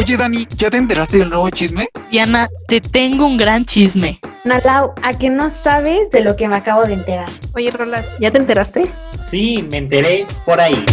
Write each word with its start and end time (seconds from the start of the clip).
Oye, 0.00 0.16
Dani, 0.16 0.48
¿ya 0.56 0.70
te 0.70 0.78
enteraste 0.78 1.18
del 1.18 1.28
nuevo 1.28 1.50
chisme? 1.50 1.90
Diana, 2.10 2.48
te 2.68 2.80
tengo 2.80 3.26
un 3.26 3.36
gran 3.36 3.66
chisme. 3.66 4.18
Nalau, 4.44 4.94
¿a 5.02 5.12
que 5.12 5.28
no 5.28 5.50
sabes 5.50 6.10
de 6.10 6.22
lo 6.22 6.36
que 6.36 6.48
me 6.48 6.56
acabo 6.56 6.84
de 6.84 6.94
enterar? 6.94 7.28
Oye, 7.54 7.70
Rolas, 7.70 8.10
¿ya 8.18 8.30
te 8.30 8.38
enteraste? 8.38 8.90
Sí, 9.20 9.62
me 9.70 9.76
enteré 9.76 10.26
por 10.46 10.58
ahí. 10.58 10.86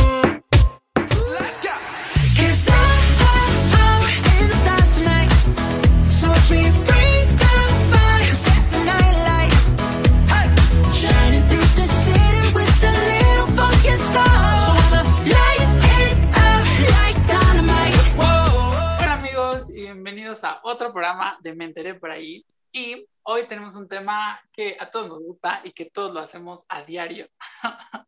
Otro 20.67 20.91
programa 20.91 21.37
de 21.41 21.55
Me 21.55 21.65
enteré 21.65 21.95
por 21.95 22.11
ahí. 22.11 22.45
Y 22.71 23.05
hoy 23.23 23.47
tenemos 23.47 23.75
un 23.75 23.87
tema 23.87 24.39
que 24.51 24.75
a 24.79 24.89
todos 24.89 25.07
nos 25.07 25.19
gusta 25.19 25.61
y 25.63 25.71
que 25.71 25.85
todos 25.85 26.13
lo 26.13 26.19
hacemos 26.19 26.65
a 26.67 26.83
diario. 26.83 27.27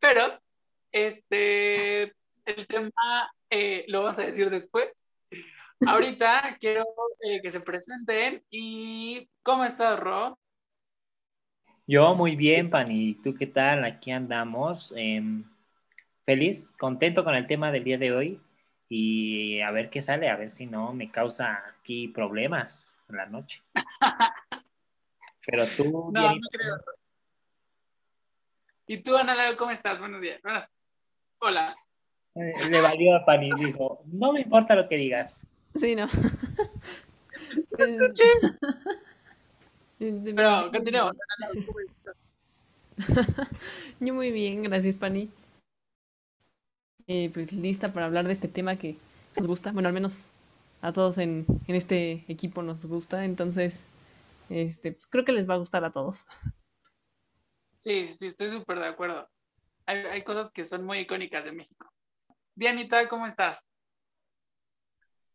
Pero 0.00 0.22
este, 0.90 2.02
el 2.44 2.66
tema 2.66 3.32
eh, 3.48 3.84
lo 3.86 4.02
vamos 4.02 4.18
a 4.18 4.26
decir 4.26 4.50
después. 4.50 4.90
Ahorita 5.86 6.56
quiero 6.60 6.84
eh, 7.20 7.40
que 7.40 7.52
se 7.52 7.60
presenten 7.60 8.42
y 8.50 9.28
¿cómo 9.44 9.64
estás, 9.64 9.98
Ro? 9.98 10.36
Yo 11.86 12.14
muy 12.16 12.34
bien, 12.34 12.68
Pani. 12.68 13.14
¿Tú 13.22 13.34
qué 13.34 13.46
tal? 13.46 13.84
Aquí 13.84 14.10
andamos. 14.10 14.92
em, 14.96 15.44
feliz, 16.24 16.74
contento 16.76 17.22
con 17.22 17.36
el 17.36 17.46
tema 17.46 17.70
del 17.70 17.84
día 17.84 17.98
de 17.98 18.12
hoy 18.12 18.40
y 18.94 19.62
a 19.62 19.70
ver 19.70 19.88
qué 19.88 20.02
sale, 20.02 20.28
a 20.28 20.36
ver 20.36 20.50
si 20.50 20.66
no 20.66 20.92
me 20.92 21.10
causa 21.10 21.64
aquí 21.66 22.08
problemas 22.08 22.94
en 23.08 23.16
la 23.16 23.24
noche. 23.24 23.62
Pero 25.46 25.66
tú, 25.74 26.10
No, 26.12 26.34
no 26.34 26.40
creo. 26.50 26.76
¿Y 28.86 28.98
tú, 28.98 29.16
Ana 29.16 29.56
cómo 29.56 29.70
estás? 29.70 29.98
Buenos 29.98 30.20
días. 30.20 30.42
Hola. 31.38 31.74
eh, 32.34 32.52
le 32.70 32.82
valió 32.82 33.16
a 33.16 33.24
Pani, 33.24 33.50
dijo, 33.58 34.02
no 34.12 34.34
me 34.34 34.42
importa 34.42 34.74
lo 34.74 34.86
que 34.86 34.96
digas. 34.96 35.46
Sí, 35.74 35.96
no. 35.96 36.06
Pero 39.98 40.36
Lau, 40.38 40.70
¿cómo 40.70 41.80
estás? 41.80 42.16
Yo 44.00 44.12
muy 44.12 44.30
bien, 44.32 44.62
gracias, 44.64 44.96
Pani. 44.96 45.30
Eh, 47.06 47.30
pues 47.32 47.52
lista 47.52 47.92
para 47.92 48.06
hablar 48.06 48.26
de 48.26 48.32
este 48.32 48.48
tema 48.48 48.76
que 48.76 48.96
nos 49.36 49.46
gusta. 49.46 49.72
Bueno, 49.72 49.88
al 49.88 49.94
menos 49.94 50.32
a 50.80 50.92
todos 50.92 51.18
en, 51.18 51.46
en 51.66 51.74
este 51.74 52.24
equipo 52.28 52.62
nos 52.62 52.84
gusta. 52.86 53.24
Entonces, 53.24 53.86
este, 54.48 54.92
pues 54.92 55.06
creo 55.06 55.24
que 55.24 55.32
les 55.32 55.48
va 55.48 55.54
a 55.54 55.58
gustar 55.58 55.84
a 55.84 55.92
todos. 55.92 56.26
Sí, 57.76 58.12
sí, 58.12 58.26
estoy 58.26 58.50
súper 58.50 58.78
de 58.78 58.86
acuerdo. 58.86 59.28
Hay, 59.86 59.98
hay 59.98 60.22
cosas 60.22 60.50
que 60.50 60.64
son 60.64 60.84
muy 60.84 60.98
icónicas 60.98 61.44
de 61.44 61.52
México. 61.52 61.90
Dianita, 62.54 63.08
¿cómo 63.08 63.26
estás? 63.26 63.66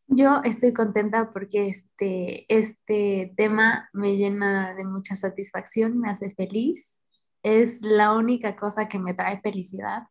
Yo 0.07 0.41
estoy 0.45 0.73
contenta 0.73 1.33
porque 1.33 1.67
este, 1.67 2.45
este 2.47 3.33
tema 3.35 3.89
me 3.91 4.15
llena 4.15 4.73
de 4.73 4.85
mucha 4.85 5.15
satisfacción, 5.17 5.99
me 5.99 6.09
hace 6.09 6.31
feliz. 6.33 7.01
Es 7.43 7.81
la 7.81 8.13
única 8.13 8.55
cosa 8.55 8.87
que 8.87 8.99
me 8.99 9.13
trae 9.13 9.41
felicidad 9.41 10.03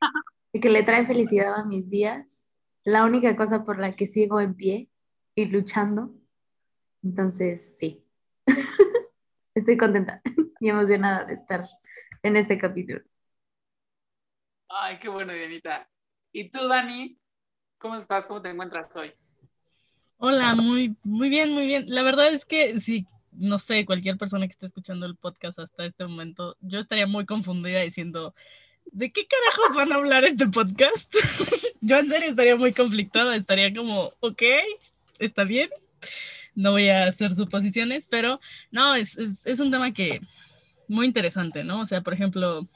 y 0.56 0.60
que 0.60 0.70
le 0.70 0.82
trae 0.82 1.04
felicidad 1.04 1.54
a 1.54 1.64
mis 1.64 1.90
días. 1.90 2.56
La 2.82 3.04
única 3.04 3.36
cosa 3.36 3.62
por 3.62 3.78
la 3.78 3.92
que 3.92 4.06
sigo 4.06 4.40
en 4.40 4.54
pie 4.54 4.88
y 5.34 5.44
luchando. 5.44 6.14
Entonces, 7.02 7.76
sí. 7.76 8.02
Estoy 9.54 9.76
contenta 9.76 10.22
y 10.60 10.70
emocionada 10.70 11.24
de 11.24 11.34
estar 11.34 11.68
en 12.22 12.36
este 12.36 12.56
capítulo. 12.56 13.02
Ay, 14.70 14.98
qué 14.98 15.10
bueno, 15.10 15.34
Dianita. 15.34 15.90
¿Y 16.32 16.48
tú, 16.48 16.66
Dani? 16.66 17.18
¿Cómo 17.76 17.96
estás? 17.96 18.24
¿Cómo 18.24 18.40
te 18.40 18.48
encuentras 18.48 18.96
hoy? 18.96 19.12
Hola, 20.16 20.54
muy, 20.54 20.96
muy 21.02 21.28
bien, 21.28 21.52
muy 21.52 21.66
bien. 21.66 21.84
La 21.88 22.02
verdad 22.02 22.32
es 22.32 22.46
que 22.46 22.80
si, 22.80 23.06
no 23.32 23.58
sé, 23.58 23.84
cualquier 23.84 24.16
persona 24.16 24.46
que 24.46 24.52
esté 24.52 24.64
escuchando 24.64 25.04
el 25.04 25.16
podcast 25.16 25.58
hasta 25.58 25.84
este 25.84 26.06
momento, 26.06 26.56
yo 26.60 26.78
estaría 26.78 27.06
muy 27.06 27.26
confundida 27.26 27.80
diciendo, 27.80 28.34
¿de 28.92 29.12
qué 29.12 29.26
carajos 29.26 29.76
van 29.76 29.92
a 29.92 29.96
hablar 29.96 30.24
este 30.24 30.46
podcast? 30.46 31.14
yo 31.80 31.98
en 31.98 32.08
serio 32.08 32.30
estaría 32.30 32.56
muy 32.56 32.72
conflictada, 32.72 33.36
estaría 33.36 33.72
como, 33.74 34.10
ok, 34.20 34.42
está 35.18 35.44
bien. 35.44 35.70
No 36.54 36.72
voy 36.72 36.88
a 36.88 37.06
hacer 37.06 37.34
suposiciones, 37.34 38.06
pero 38.06 38.40
no, 38.70 38.94
es, 38.94 39.16
es, 39.18 39.60
un 39.60 39.70
tema 39.70 39.92
que 39.92 40.20
muy 40.88 41.06
interesante, 41.06 41.64
¿no? 41.64 41.82
O 41.82 41.86
sea, 41.86 42.00
por 42.00 42.14
ejemplo, 42.14 42.66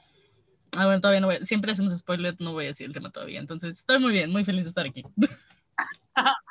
ah, 0.77 0.85
bueno, 0.85 1.01
todavía 1.01 1.21
no 1.21 1.27
voy, 1.27 1.45
siempre 1.45 1.71
hacemos 1.71 1.97
spoiler, 1.97 2.35
no 2.39 2.53
voy 2.53 2.65
a 2.65 2.67
decir 2.67 2.85
el 2.85 2.93
tema 2.93 3.09
todavía, 3.09 3.39
entonces 3.39 3.79
estoy 3.79 3.99
muy 3.99 4.11
bien, 4.11 4.31
muy 4.31 4.45
feliz 4.45 4.63
de 4.63 4.69
estar 4.69 4.85
aquí. 4.85 5.03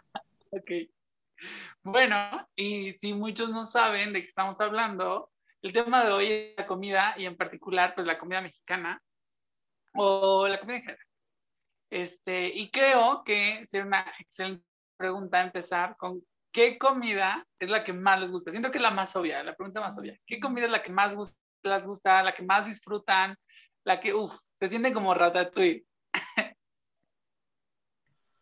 Ok. 0.53 0.69
Bueno, 1.85 2.17
y 2.57 2.91
si 2.91 3.15
muchos 3.15 3.51
no 3.51 3.65
saben 3.65 4.13
de 4.13 4.23
qué 4.23 4.27
estamos 4.27 4.61
hablando, 4.61 5.31
el 5.63 5.73
tema 5.73 6.05
de 6.05 6.11
hoy 6.11 6.27
es 6.27 6.55
la 6.59 6.67
comida 6.67 7.15
y 7.17 7.25
en 7.25 7.37
particular, 7.37 7.95
pues 7.95 8.05
la 8.07 8.19
comida 8.19 8.41
mexicana 8.41 9.01
o 9.95 10.47
la 10.49 10.61
comida 10.61 10.77
en 10.77 10.83
general. 10.83 11.07
Este, 11.91 12.49
y 12.49 12.71
creo 12.71 13.25
que 13.25 13.67
sería 13.67 13.87
una 13.87 14.07
excelente 14.19 14.65
pregunta 14.97 15.43
empezar 15.43 15.97
con 15.97 16.23
qué 16.53 16.79
comida 16.79 17.47
es 17.59 17.71
la 17.71 17.83
que 17.83 17.93
más 17.93 18.21
les 18.21 18.31
gusta. 18.31 18.51
Siento 18.51 18.71
que 18.71 18.79
es 18.79 18.83
la 18.83 18.91
más 18.91 19.15
obvia, 19.17 19.43
la 19.43 19.55
pregunta 19.55 19.81
más 19.81 19.99
obvia. 19.99 20.19
¿Qué 20.27 20.39
comida 20.39 20.67
es 20.67 20.71
la 20.71 20.83
que 20.83 20.93
más 20.93 21.17
les 21.63 21.87
gusta, 21.87 22.23
la 22.23 22.35
que 22.35 22.43
más 22.43 22.67
disfrutan, 22.67 23.37
la 23.85 23.99
que, 23.99 24.15
uff, 24.15 24.37
se 24.61 24.69
sienten 24.69 24.95
como 24.95 25.15
ratatouille? 25.15 25.85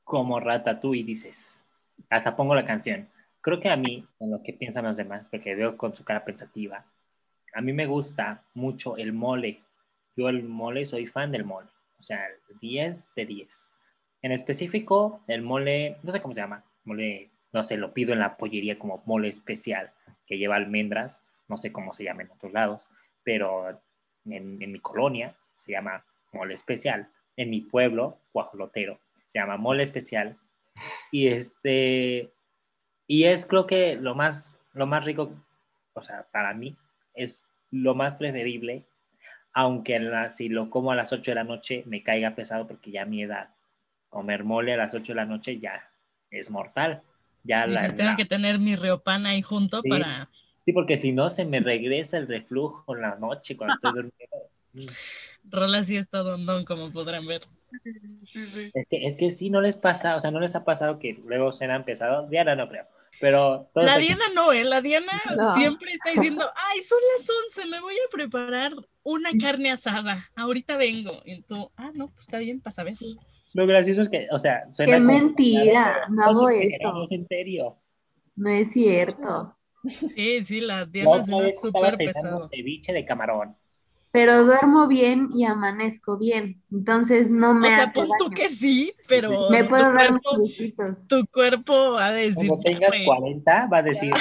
Como 0.09 0.41
Ratatouille, 0.41 1.05
dices. 1.05 1.59
Hasta 2.09 2.35
pongo 2.35 2.55
la 2.55 2.65
canción. 2.65 3.11
Creo 3.43 3.61
que 3.61 3.69
a 3.69 3.77
mí, 3.77 4.07
en 4.21 4.31
lo 4.31 4.43
que 4.43 4.55
piensan 4.55 4.87
los 4.87 4.97
demás, 4.97 5.29
porque 5.29 5.55
veo 5.55 5.77
con 5.77 5.95
su 5.95 6.03
cara 6.03 6.25
pensativa, 6.25 6.87
a 7.53 7.61
mí 7.61 7.75
me 7.75 7.87
gusta 7.87 8.43
mucho 8.55 8.97
el 8.97 9.13
mole. 9.13 9.63
Yo 10.19 10.29
el 10.29 10.43
mole 10.43 10.85
soy 10.85 11.07
fan 11.07 11.31
del 11.31 11.45
mole. 11.45 11.69
O 12.01 12.03
sea, 12.03 12.27
10 12.61 13.15
de 13.15 13.25
10. 13.25 13.71
En 14.23 14.33
específico, 14.33 15.23
el 15.29 15.43
mole, 15.43 15.99
no 16.03 16.11
sé 16.11 16.21
cómo 16.21 16.35
se 16.35 16.41
llama, 16.41 16.65
mole, 16.83 17.31
no 17.53 17.63
sé, 17.63 17.77
lo 17.77 17.95
pido 17.95 18.13
en 18.13 18.19
la 18.19 18.37
pollería 18.37 18.81
como 18.81 19.01
mole 19.07 19.29
especial, 19.29 19.93
que 20.27 20.37
lleva 20.37 20.57
almendras, 20.57 21.25
no 21.47 21.57
sé 21.57 21.71
cómo 21.71 21.93
se 21.93 22.03
llama 22.03 22.23
en 22.23 22.33
otros 22.33 22.53
lados, 22.53 22.89
pero 23.23 23.69
en, 24.25 24.61
en 24.61 24.73
mi 24.73 24.81
colonia 24.81 25.37
se 25.57 25.71
llama 25.71 26.05
mole 26.33 26.55
especial. 26.55 27.13
En 27.37 27.51
mi 27.51 27.61
pueblo, 27.61 28.19
guajolotero, 28.33 28.99
se 29.29 29.39
llama 29.39 29.57
mole 29.57 29.85
especial. 29.85 30.37
Y 31.13 31.29
este, 31.29 32.33
y 33.07 33.25
es 33.25 33.47
creo 33.47 33.69
que 33.69 33.95
lo 33.95 34.17
más, 34.17 34.59
lo 34.73 34.89
más 34.89 35.05
rico, 35.05 35.31
o 35.95 36.03
sea, 36.03 36.27
para 36.33 36.55
mí, 36.55 36.77
es 37.15 37.45
lo 37.71 37.95
más 37.95 38.17
preferible, 38.17 38.85
aunque 39.59 39.97
en 39.97 40.11
la- 40.11 40.31
si 40.31 40.49
lo 40.49 40.71
como 40.71 40.93
a 40.93 40.95
las 40.97 41.13
8 41.13 41.33
de 41.33 41.35
la 41.37 41.45
noche 41.45 41.83
me 41.87 42.03
caiga 42.05 42.35
pesado 42.37 42.67
porque 42.69 42.93
ya 42.93 43.03
a 43.03 43.07
mi 43.07 43.23
edad, 43.23 43.51
comer 44.09 44.45
mole 44.45 44.73
a 44.75 44.77
las 44.77 44.95
8 44.95 45.13
de 45.13 45.17
la 45.17 45.25
noche 45.27 45.59
ya 45.59 45.91
es 46.31 46.49
mortal. 46.51 47.03
Ya 47.43 47.67
la, 47.67 47.83
Dices, 47.83 47.97
tengo 47.97 48.11
la- 48.11 48.17
que 48.17 48.25
tener 48.25 48.59
mi 48.59 48.77
reopan 48.77 49.27
ahí 49.27 49.43
junto 49.43 49.83
Sí. 49.83 49.89
para... 49.89 50.29
sí, 50.65 50.73
porque 50.73 50.97
si 50.97 51.13
no 51.13 51.29
se 51.31 51.45
me 51.45 51.59
regresa 51.61 52.19
el 52.19 52.29
reflujo 52.29 52.95
en 52.95 53.03
la 53.03 53.17
noche 53.17 53.57
cuando 53.57 53.75
estoy 53.75 53.93
durmiendo. 54.73 54.93
Rola 55.51 55.83
sí 55.83 55.97
está 55.97 56.19
dondón, 56.19 56.65
como 56.65 56.93
podrán 56.93 57.27
ver. 57.27 57.43
Sí, 58.27 58.47
sí. 58.47 58.71
Es 58.75 58.87
que, 58.89 59.07
es 59.07 59.17
que 59.17 59.31
sí, 59.33 59.51
no 59.51 59.61
les 59.61 59.77
pasa, 59.77 60.15
o 60.17 60.21
sea, 60.21 60.31
no 60.31 60.41
les 60.41 60.55
ha 60.55 60.65
pasado 60.65 60.99
que 60.99 61.21
luego 61.25 61.53
se 61.53 61.65
han 61.65 61.85
pesado. 61.85 62.29
Diana 62.29 62.55
no 62.55 62.69
creo, 62.69 62.87
pero 63.21 63.71
La 63.75 63.95
aquí- 63.95 64.07
Diana 64.07 64.25
no, 64.35 64.53
¿eh? 64.53 64.65
La 64.65 64.81
Diana 64.81 65.13
No. 65.37 65.55
siempre 65.57 65.93
está 65.93 66.11
diciendo, 66.13 66.45
ay, 66.55 66.81
son 66.83 66.99
las 67.17 67.29
11, 67.29 67.67
me 67.71 67.81
voy 67.81 67.95
a 67.95 68.11
preparar 68.11 68.73
una 69.03 69.31
carne 69.41 69.71
asada. 69.73 70.25
Ahorita 70.37 70.77
vengo. 70.77 71.21
Y 71.25 71.43
tú, 71.43 71.71
ah, 71.77 71.91
no, 71.95 72.09
pues 72.09 72.21
está 72.21 72.39
bien, 72.39 72.61
pasa 72.61 72.83
a 72.83 72.85
ver. 72.87 72.95
Lo 73.55 73.67
gracioso 73.67 74.03
es 74.03 74.09
que, 74.09 74.29
o 74.31 74.39
sea, 74.39 74.63
suena 74.73 74.93
¡Qué 74.93 74.99
como- 74.99 75.13
mentira! 75.13 76.07
No 76.11 76.25
hago 76.25 76.49
es 76.51 76.75
eso. 76.75 77.07
en 77.11 77.27
serio. 77.27 77.77
No 78.37 78.51
es 78.51 78.73
cierto. 78.73 79.55
Sí, 80.15 80.45
sí, 80.45 80.61
la 80.61 80.85
Diana 80.85 81.25
suena 81.25 81.45
vez 81.45 81.57
estaba 81.65 81.91
súper 81.93 81.97
pesado. 81.97 82.49
ceviche 82.49 82.93
de 82.93 83.05
camarón. 83.05 83.57
Pero 84.11 84.45
duermo 84.45 84.89
bien 84.89 85.29
y 85.35 85.45
amanezco 85.45 86.19
bien. 86.19 86.63
Entonces 86.73 87.31
no 87.31 87.51
O 87.51 87.55
me 87.55 87.69
sea, 87.69 87.85
hace 87.85 87.95
pon 87.95 88.09
tú 88.19 88.25
daño. 88.25 88.37
que 88.37 88.49
sí, 88.49 88.93
pero 89.07 89.51
Me 89.51 89.65
puedo 89.65 89.83
dar 89.93 90.09
cuerpo, 90.09 90.37
gustitos. 90.39 91.07
tu 91.07 91.27
cuerpo 91.27 91.93
va 91.93 92.07
a 92.07 92.13
decir, 92.13 92.49
Cuando 92.49 92.63
tengas 92.63 92.89
"Güey, 92.91 93.05
40, 93.05 93.67
va 93.73 93.79
a 93.79 93.83
decir, 93.83 94.13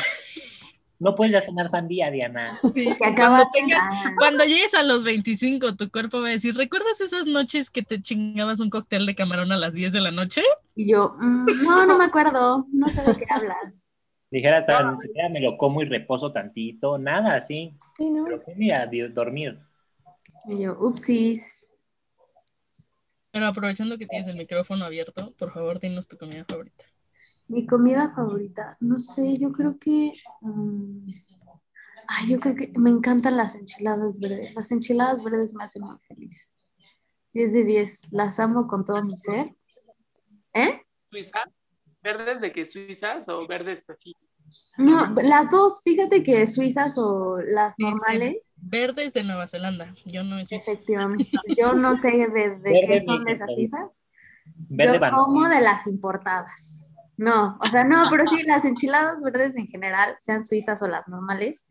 No 1.00 1.14
puedes 1.14 1.32
ya 1.32 1.42
cenar 1.42 1.70
sandía, 1.70 2.10
Diana. 2.10 2.48
Sí, 2.74 2.86
Que 3.00 3.16
cuando, 3.16 3.48
tengas- 3.54 3.88
cuando 4.18 4.44
llegues 4.46 4.74
a 4.74 4.82
los 4.82 5.04
25, 5.04 5.76
tu 5.76 5.92
cuerpo 5.92 6.22
va 6.22 6.30
a 6.30 6.32
decir, 6.32 6.56
¿recuerdas 6.56 7.00
esas 7.02 7.28
noches 7.28 7.70
que 7.70 7.84
te 7.84 8.02
chingabas 8.02 8.60
un 8.60 8.72
cóctel 8.72 9.06
de 9.06 9.14
camarón 9.14 9.52
a 9.52 9.58
las 9.58 9.74
10 9.74 9.94
de 9.94 10.02
la 10.02 10.10
noche? 10.10 10.42
Y 10.76 10.92
yo, 10.92 11.16
"Mm, 11.20 11.46
no, 11.64 11.86
no 11.86 11.98
me 12.00 12.06
acuerdo, 12.06 12.66
no 12.74 12.88
sé 12.90 13.04
de 13.04 13.16
qué 13.16 13.26
hablas. 13.30 13.92
Dijera, 14.32 14.66
tan 14.66 15.00
siquiera 15.00 15.30
me 15.30 15.40
lo 15.40 15.56
como 15.56 15.82
y 15.84 15.86
reposo 15.86 16.32
tantito, 16.34 16.98
nada 16.98 17.36
así. 17.36 17.76
Sí, 17.96 18.10
¿no? 18.10 18.26
Pero 18.26 18.42
fui 18.42 18.72
a 18.72 18.88
di- 18.88 19.08
dormir. 19.08 19.60
Y 20.48 20.62
yo, 20.62 20.78
upsis. 20.80 21.44
Pero 23.32 23.48
aprovechando 23.48 23.98
que 23.98 24.08
tienes 24.08 24.28
el 24.28 24.38
micrófono 24.38 24.86
abierto, 24.86 25.34
por 25.38 25.52
favor, 25.52 25.80
dinos 25.80 26.08
tu 26.08 26.18
comida 26.18 26.46
favorita. 26.48 26.86
Mi 27.50 27.66
comida 27.66 28.14
favorita, 28.16 28.78
no 28.80 29.00
sé, 29.00 29.38
yo 29.38 29.52
creo 29.52 29.78
que. 29.78 30.14
ay, 32.08 32.30
yo 32.30 32.40
creo 32.40 32.56
que 32.56 32.72
me 32.78 32.90
encantan 32.90 33.36
las 33.36 33.56
enchiladas 33.56 34.20
verdes. 34.20 34.56
Las 34.56 34.72
enchiladas 34.72 35.24
verdes 35.24 35.54
me 35.54 35.66
hacen 35.66 35.84
muy 35.84 35.98
feliz. 36.08 36.56
10 37.34 37.54
de 37.54 37.64
10, 37.66 38.12
las 38.12 38.40
amo 38.40 38.68
con 38.68 38.86
todo 38.86 39.04
mi 39.04 39.18
ser. 39.18 39.54
¿Eh? 40.54 40.82
¿Suiza? 41.12 41.44
¿Verdes 42.02 42.40
de 42.42 42.54
que 42.54 42.66
suizas 42.66 43.28
o 43.28 43.46
verdes 43.48 43.88
así? 43.90 44.16
No, 44.78 45.16
las 45.22 45.50
dos, 45.50 45.82
fíjate 45.84 46.24
que 46.24 46.46
suizas 46.48 46.98
o 46.98 47.40
las 47.40 47.74
normales, 47.78 48.54
Verdes 48.58 49.14
de 49.14 49.24
Nueva 49.24 49.48
Zelanda. 49.48 49.94
Yo 50.06 50.24
no 50.24 50.46
sé. 50.46 50.56
efectivamente. 50.56 51.30
Yo 51.58 51.74
no 51.74 51.96
sé 51.96 52.12
de, 52.12 52.58
de 52.58 52.88
qué 52.88 53.04
son 53.04 53.24
de 53.24 53.34
esas 53.34 53.54
suizas. 53.54 54.02
Verde 54.70 55.00
Yo 55.02 55.10
como 55.10 55.48
de 55.50 55.62
las 55.62 55.88
importadas. 55.88 56.96
No, 57.18 57.58
o 57.60 57.68
sea, 57.68 57.84
no, 57.84 58.08
pero 58.10 58.28
sí, 58.28 58.44
las 58.46 58.64
enchiladas 58.64 59.22
verdes 59.22 59.58
en 59.58 59.68
general, 59.68 60.16
sean 60.20 60.46
suizas 60.46 60.82
o 60.84 60.88
las 60.88 61.08
normales, 61.08 61.68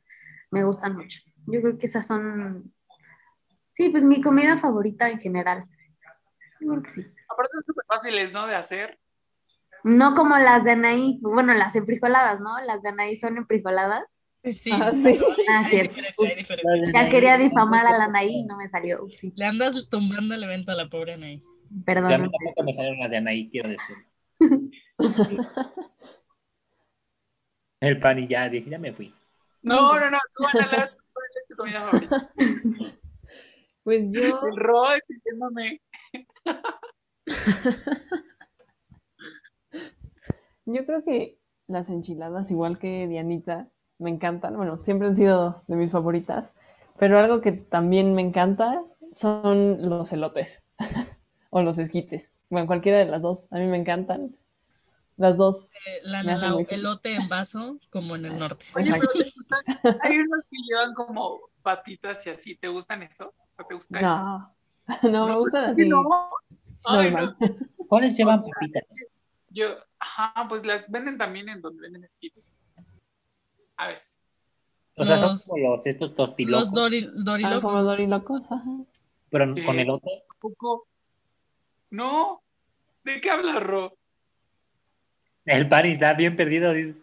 me 0.51 0.65
gustan 0.65 0.97
mucho. 0.97 1.21
Yo 1.47 1.63
creo 1.63 1.79
que 1.79 1.87
esas 1.87 2.07
son, 2.07 2.75
sí, 3.71 3.89
pues 3.91 4.05
mi 4.05 4.21
comida 4.21 4.57
favorita 4.57 5.09
en 5.09 5.21
general. 5.21 5.65
Yo 6.61 6.69
creo 6.69 6.83
que 6.83 6.91
sí. 6.91 7.07
Aparte 7.29 7.53
son 7.53 7.65
súper 7.65 7.85
fáciles, 7.87 8.33
¿no? 8.33 8.47
De 8.47 8.57
hacer. 8.57 8.99
No 9.85 10.15
como 10.15 10.37
las 10.39 10.65
de 10.65 10.73
Anaí, 10.73 11.19
bueno, 11.23 11.55
las 11.55 11.77
enfrijoladas, 11.77 12.41
¿no? 12.41 12.59
Las 12.61 12.83
de 12.83 12.89
Anaí 12.91 13.17
son 13.17 13.37
enfrijoladas. 13.37 14.05
Sí, 14.43 14.71
Ah, 14.73 14.93
sí. 14.93 15.19
Ah, 15.51 15.65
cierto. 15.69 16.01
Ups. 16.19 16.49
Ya 16.95 17.09
quería 17.09 17.37
difamar 17.37 17.87
a 17.87 17.97
la 17.99 18.05
Anaí 18.05 18.41
y 18.41 18.45
no 18.45 18.57
me 18.57 18.69
salió. 18.69 19.03
Upsis. 19.03 19.37
Le 19.37 19.45
andas 19.45 19.89
tumbando 19.91 20.35
el 20.35 20.43
evento 20.45 20.73
a 20.73 20.75
la 20.75 20.89
pobre 20.89 21.15
Anaí. 21.15 21.39
Ya 21.71 21.85
Perdón. 21.85 22.23
mí 22.23 22.31
tampoco 22.31 22.63
me 22.65 22.73
salieron 22.75 22.99
las 23.01 23.11
de 23.11 23.17
Anaí, 23.17 23.51
quiero 23.51 23.69
decir. 23.71 23.97
El 27.81 28.01
pan 28.01 28.19
y 28.21 28.29
ya, 28.29 28.49
dije, 28.49 28.71
ya 28.71 28.79
me 28.79 28.93
fui. 28.93 29.13
No, 29.63 29.99
no, 29.99 30.11
no. 30.11 30.19
Tú, 30.35 30.45
Ana, 30.47 30.91
¿cuál 31.13 31.27
es 31.35 31.47
tu 31.49 31.57
comida 31.57 31.81
favorita? 31.91 32.31
Pues 33.83 34.07
yo, 34.11 34.21
El 34.47 34.57
ro, 34.57 34.85
diciéndome. 35.09 35.81
yo 40.67 40.85
creo 40.87 41.05
que 41.05 41.39
las 41.69 41.89
enchiladas, 41.89 42.51
igual 42.51 42.79
que 42.79 43.07
Dianita, 43.09 43.69
me 43.99 44.11
encantan. 44.11 44.57
Bueno, 44.57 44.83
siempre 44.83 45.09
han 45.09 45.17
sido 45.17 45.63
de 45.67 45.77
mis 45.77 45.91
favoritas. 45.91 46.55
Pero 46.99 47.19
algo 47.19 47.41
que 47.41 47.53
también 47.53 48.15
me 48.15 48.23
encanta 48.23 48.83
son 49.13 49.89
los 49.89 50.13
elotes 50.13 50.63
o 51.51 51.63
los 51.63 51.79
esquites. 51.79 52.33
Bueno, 52.51 52.67
cualquiera 52.67 52.99
de 52.99 53.07
las 53.07 53.23
dos. 53.23 53.49
A 53.53 53.57
mí 53.59 53.67
me 53.67 53.77
encantan. 53.77 54.37
Las 55.17 55.37
dos. 55.37 55.73
Eh, 55.87 56.01
La 56.05 56.21
elote 56.21 57.15
en 57.15 57.29
vaso, 57.29 57.79
como 57.91 58.17
en 58.17 58.27
el 58.27 58.39
norte. 58.39 58.67
Oye, 58.75 58.91
pero 58.93 58.97
Exacto. 59.07 59.19
te 59.19 59.33
gustan- 59.35 59.99
hay 60.03 60.19
unos 60.19 60.45
que 60.51 60.57
llevan 60.69 60.95
como 60.95 61.41
patitas 61.63 62.27
y 62.27 62.31
así. 62.31 62.57
¿Te 62.57 62.69
gustan 62.69 63.03
esos? 63.03 63.29
O 63.29 63.33
sea, 63.51 63.65
¿te 63.67 63.75
gusta 63.75 63.99
eso? 63.99 64.07
No, 64.09 64.57
no, 65.11 65.27
me 65.27 65.37
gustan 65.39 65.75
Sí, 65.75 65.83
así. 65.83 65.89
no. 65.89 66.03
Ay, 66.85 67.11
no. 67.13 67.35
¿Cuáles 67.89 68.17
llevan 68.17 68.43
papitas? 68.43 68.85
Yo, 69.51 69.67
ajá, 69.99 70.47
pues 70.49 70.65
las 70.65 70.91
venden 70.91 71.19
también 71.19 71.49
en 71.49 71.61
donde 71.61 71.83
venden 71.83 72.05
esquites. 72.05 72.45
A 73.77 73.89
ver. 73.89 73.99
O 74.97 75.05
sea, 75.05 75.19
son 75.19 75.29
Los- 75.29 75.47
como 75.47 75.71
los 75.77 75.87
estos 75.87 76.15
tostilocos, 76.15 76.69
Los 76.69 76.73
dori, 76.75 77.05
Ah, 77.07 77.11
dorilocos. 77.17 77.61
como 77.63 77.83
dorilocos, 77.83 78.51
ajá. 78.53 78.71
pero 79.31 79.55
¿Qué? 79.55 79.65
con 79.65 79.79
elote. 79.79 80.11
Poco. 80.41 80.87
No. 81.91 82.43
¿De 83.05 83.21
qué 83.21 83.31
hablas, 83.31 83.63
Ro? 83.63 83.97
El 85.45 85.69
pan 85.69 85.87
está 85.87 86.15
bien 86.15 86.37
perdido. 86.37 86.73
dice. 86.73 86.99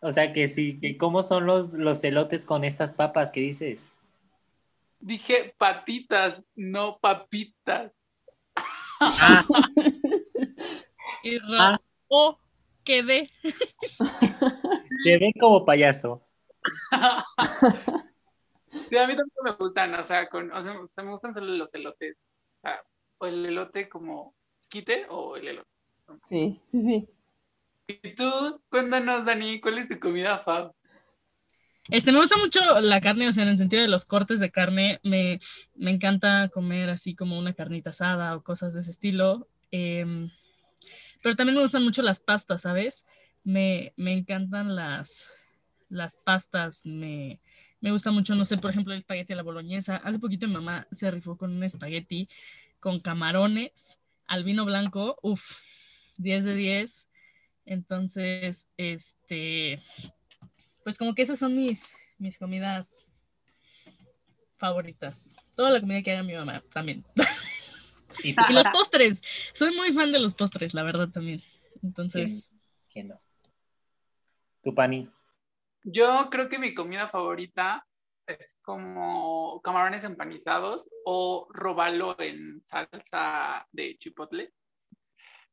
O 0.00 0.12
sea, 0.12 0.32
que 0.32 0.48
sí, 0.48 0.78
que 0.80 0.96
¿cómo 0.96 1.22
son 1.22 1.46
los, 1.46 1.72
los 1.72 2.02
elotes 2.04 2.44
con 2.44 2.64
estas 2.64 2.92
papas 2.92 3.30
que 3.30 3.40
dices? 3.40 3.92
Dije 5.00 5.54
patitas, 5.58 6.42
no 6.54 6.98
papitas. 6.98 7.92
Ah, 9.00 9.44
Y 11.22 11.38
ro- 11.38 11.58
Ah. 11.60 11.80
Oh, 12.08 12.38
quedé. 12.84 13.30
te 15.04 15.18
ven 15.18 15.32
como 15.38 15.64
payaso. 15.64 16.22
Sí, 18.88 18.96
a 18.96 19.06
mí 19.06 19.16
tampoco 19.16 19.42
me 19.42 19.52
gustan, 19.52 19.94
o 19.94 20.02
sea, 20.02 20.28
con, 20.28 20.52
o 20.52 20.62
sea, 20.62 20.78
o 20.78 20.86
sea, 20.86 21.02
me 21.02 21.10
gustan 21.10 21.34
solo 21.34 21.46
los 21.46 21.74
elotes. 21.74 22.16
O 22.54 22.58
sea, 22.58 22.80
o 23.18 23.26
el 23.26 23.44
elote 23.46 23.88
como 23.88 24.34
esquite 24.60 25.06
o 25.08 25.36
el 25.36 25.48
elote. 25.48 25.70
Sí, 26.28 26.60
sí, 26.64 26.82
sí. 26.82 27.08
Y 27.88 28.14
tú, 28.14 28.60
cuéntanos, 28.68 29.24
Dani, 29.24 29.60
¿cuál 29.60 29.78
es 29.78 29.88
tu 29.88 29.98
comida 29.98 30.38
fab? 30.38 30.72
Este, 31.88 32.10
me 32.10 32.18
gusta 32.18 32.36
mucho 32.36 32.60
la 32.80 33.00
carne, 33.00 33.28
o 33.28 33.32
sea, 33.32 33.44
en 33.44 33.50
el 33.50 33.58
sentido 33.58 33.82
de 33.82 33.88
los 33.88 34.04
cortes 34.04 34.40
de 34.40 34.50
carne, 34.50 35.00
me, 35.04 35.38
me 35.74 35.92
encanta 35.92 36.48
comer 36.48 36.90
así 36.90 37.14
como 37.14 37.38
una 37.38 37.54
carnita 37.54 37.90
asada 37.90 38.36
o 38.36 38.42
cosas 38.42 38.74
de 38.74 38.80
ese 38.80 38.90
estilo. 38.90 39.48
em, 39.70 40.28
pero 41.26 41.34
también 41.34 41.56
me 41.56 41.62
gustan 41.62 41.82
mucho 41.82 42.02
las 42.02 42.20
pastas, 42.20 42.62
¿sabes? 42.62 43.04
Me, 43.42 43.92
me 43.96 44.12
encantan 44.12 44.76
las, 44.76 45.26
las 45.88 46.14
pastas, 46.14 46.86
me, 46.86 47.40
me 47.80 47.90
gusta 47.90 48.12
mucho, 48.12 48.36
no 48.36 48.44
sé, 48.44 48.58
por 48.58 48.70
ejemplo, 48.70 48.92
el 48.92 49.00
espagueti 49.00 49.32
a 49.32 49.36
la 49.36 49.42
boloñesa. 49.42 49.96
Hace 49.96 50.20
poquito 50.20 50.46
mi 50.46 50.52
mamá 50.52 50.86
se 50.92 51.10
rifó 51.10 51.36
con 51.36 51.50
un 51.50 51.64
espagueti 51.64 52.28
con 52.78 53.00
camarones 53.00 53.98
al 54.28 54.44
vino 54.44 54.64
blanco, 54.64 55.18
uff, 55.20 55.58
10 56.18 56.44
de 56.44 56.54
10. 56.54 57.08
Entonces, 57.64 58.68
este, 58.76 59.82
pues 60.84 60.96
como 60.96 61.16
que 61.16 61.22
esas 61.22 61.40
son 61.40 61.56
mis, 61.56 61.90
mis 62.18 62.38
comidas 62.38 63.10
favoritas. 64.52 65.34
Toda 65.56 65.72
la 65.72 65.80
comida 65.80 66.02
que 66.02 66.12
haga 66.12 66.22
mi 66.22 66.34
mamá 66.34 66.62
también. 66.72 67.04
Y 68.22 68.30
Y 68.30 68.52
los 68.52 68.68
postres. 68.68 69.22
Soy 69.52 69.74
muy 69.74 69.92
fan 69.92 70.12
de 70.12 70.18
los 70.18 70.34
postres, 70.34 70.74
la 70.74 70.82
verdad 70.82 71.08
también. 71.08 71.42
Entonces, 71.82 72.50
¿Quién 72.90 73.08
no? 73.08 73.20
Tu 74.62 74.74
pani. 74.74 75.10
Yo 75.84 76.28
creo 76.30 76.48
que 76.48 76.58
mi 76.58 76.74
comida 76.74 77.08
favorita 77.08 77.86
es 78.26 78.56
como 78.62 79.60
camarones 79.62 80.02
empanizados 80.04 80.90
o 81.04 81.46
robalo 81.52 82.18
en 82.18 82.62
salsa 82.66 83.66
de 83.70 83.96
chipotle. 83.98 84.52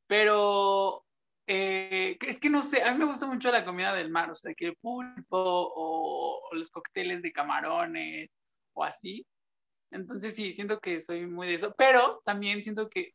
Pero 0.08 1.05
eh, 1.46 2.17
es 2.22 2.39
que 2.39 2.50
no 2.50 2.62
sé, 2.62 2.82
a 2.82 2.91
mí 2.91 3.00
me 3.00 3.05
gusta 3.05 3.25
mucho 3.25 3.51
la 3.51 3.65
comida 3.65 3.93
del 3.93 4.10
mar, 4.10 4.32
o 4.32 4.36
sea, 4.36 4.53
que 4.53 4.67
el 4.67 4.75
pulpo 4.77 5.38
o, 5.38 6.50
o 6.50 6.55
los 6.55 6.72
cócteles 6.72 7.22
de 7.22 7.32
camarones 7.32 8.32
o 8.74 8.84
así. 8.84 9.25
Entonces 9.93 10.35
sí, 10.35 10.53
siento 10.53 10.79
que 10.79 11.00
soy 11.01 11.25
muy 11.27 11.47
de 11.47 11.55
eso, 11.55 11.73
pero 11.77 12.21
también 12.25 12.63
siento 12.63 12.89
que, 12.89 13.13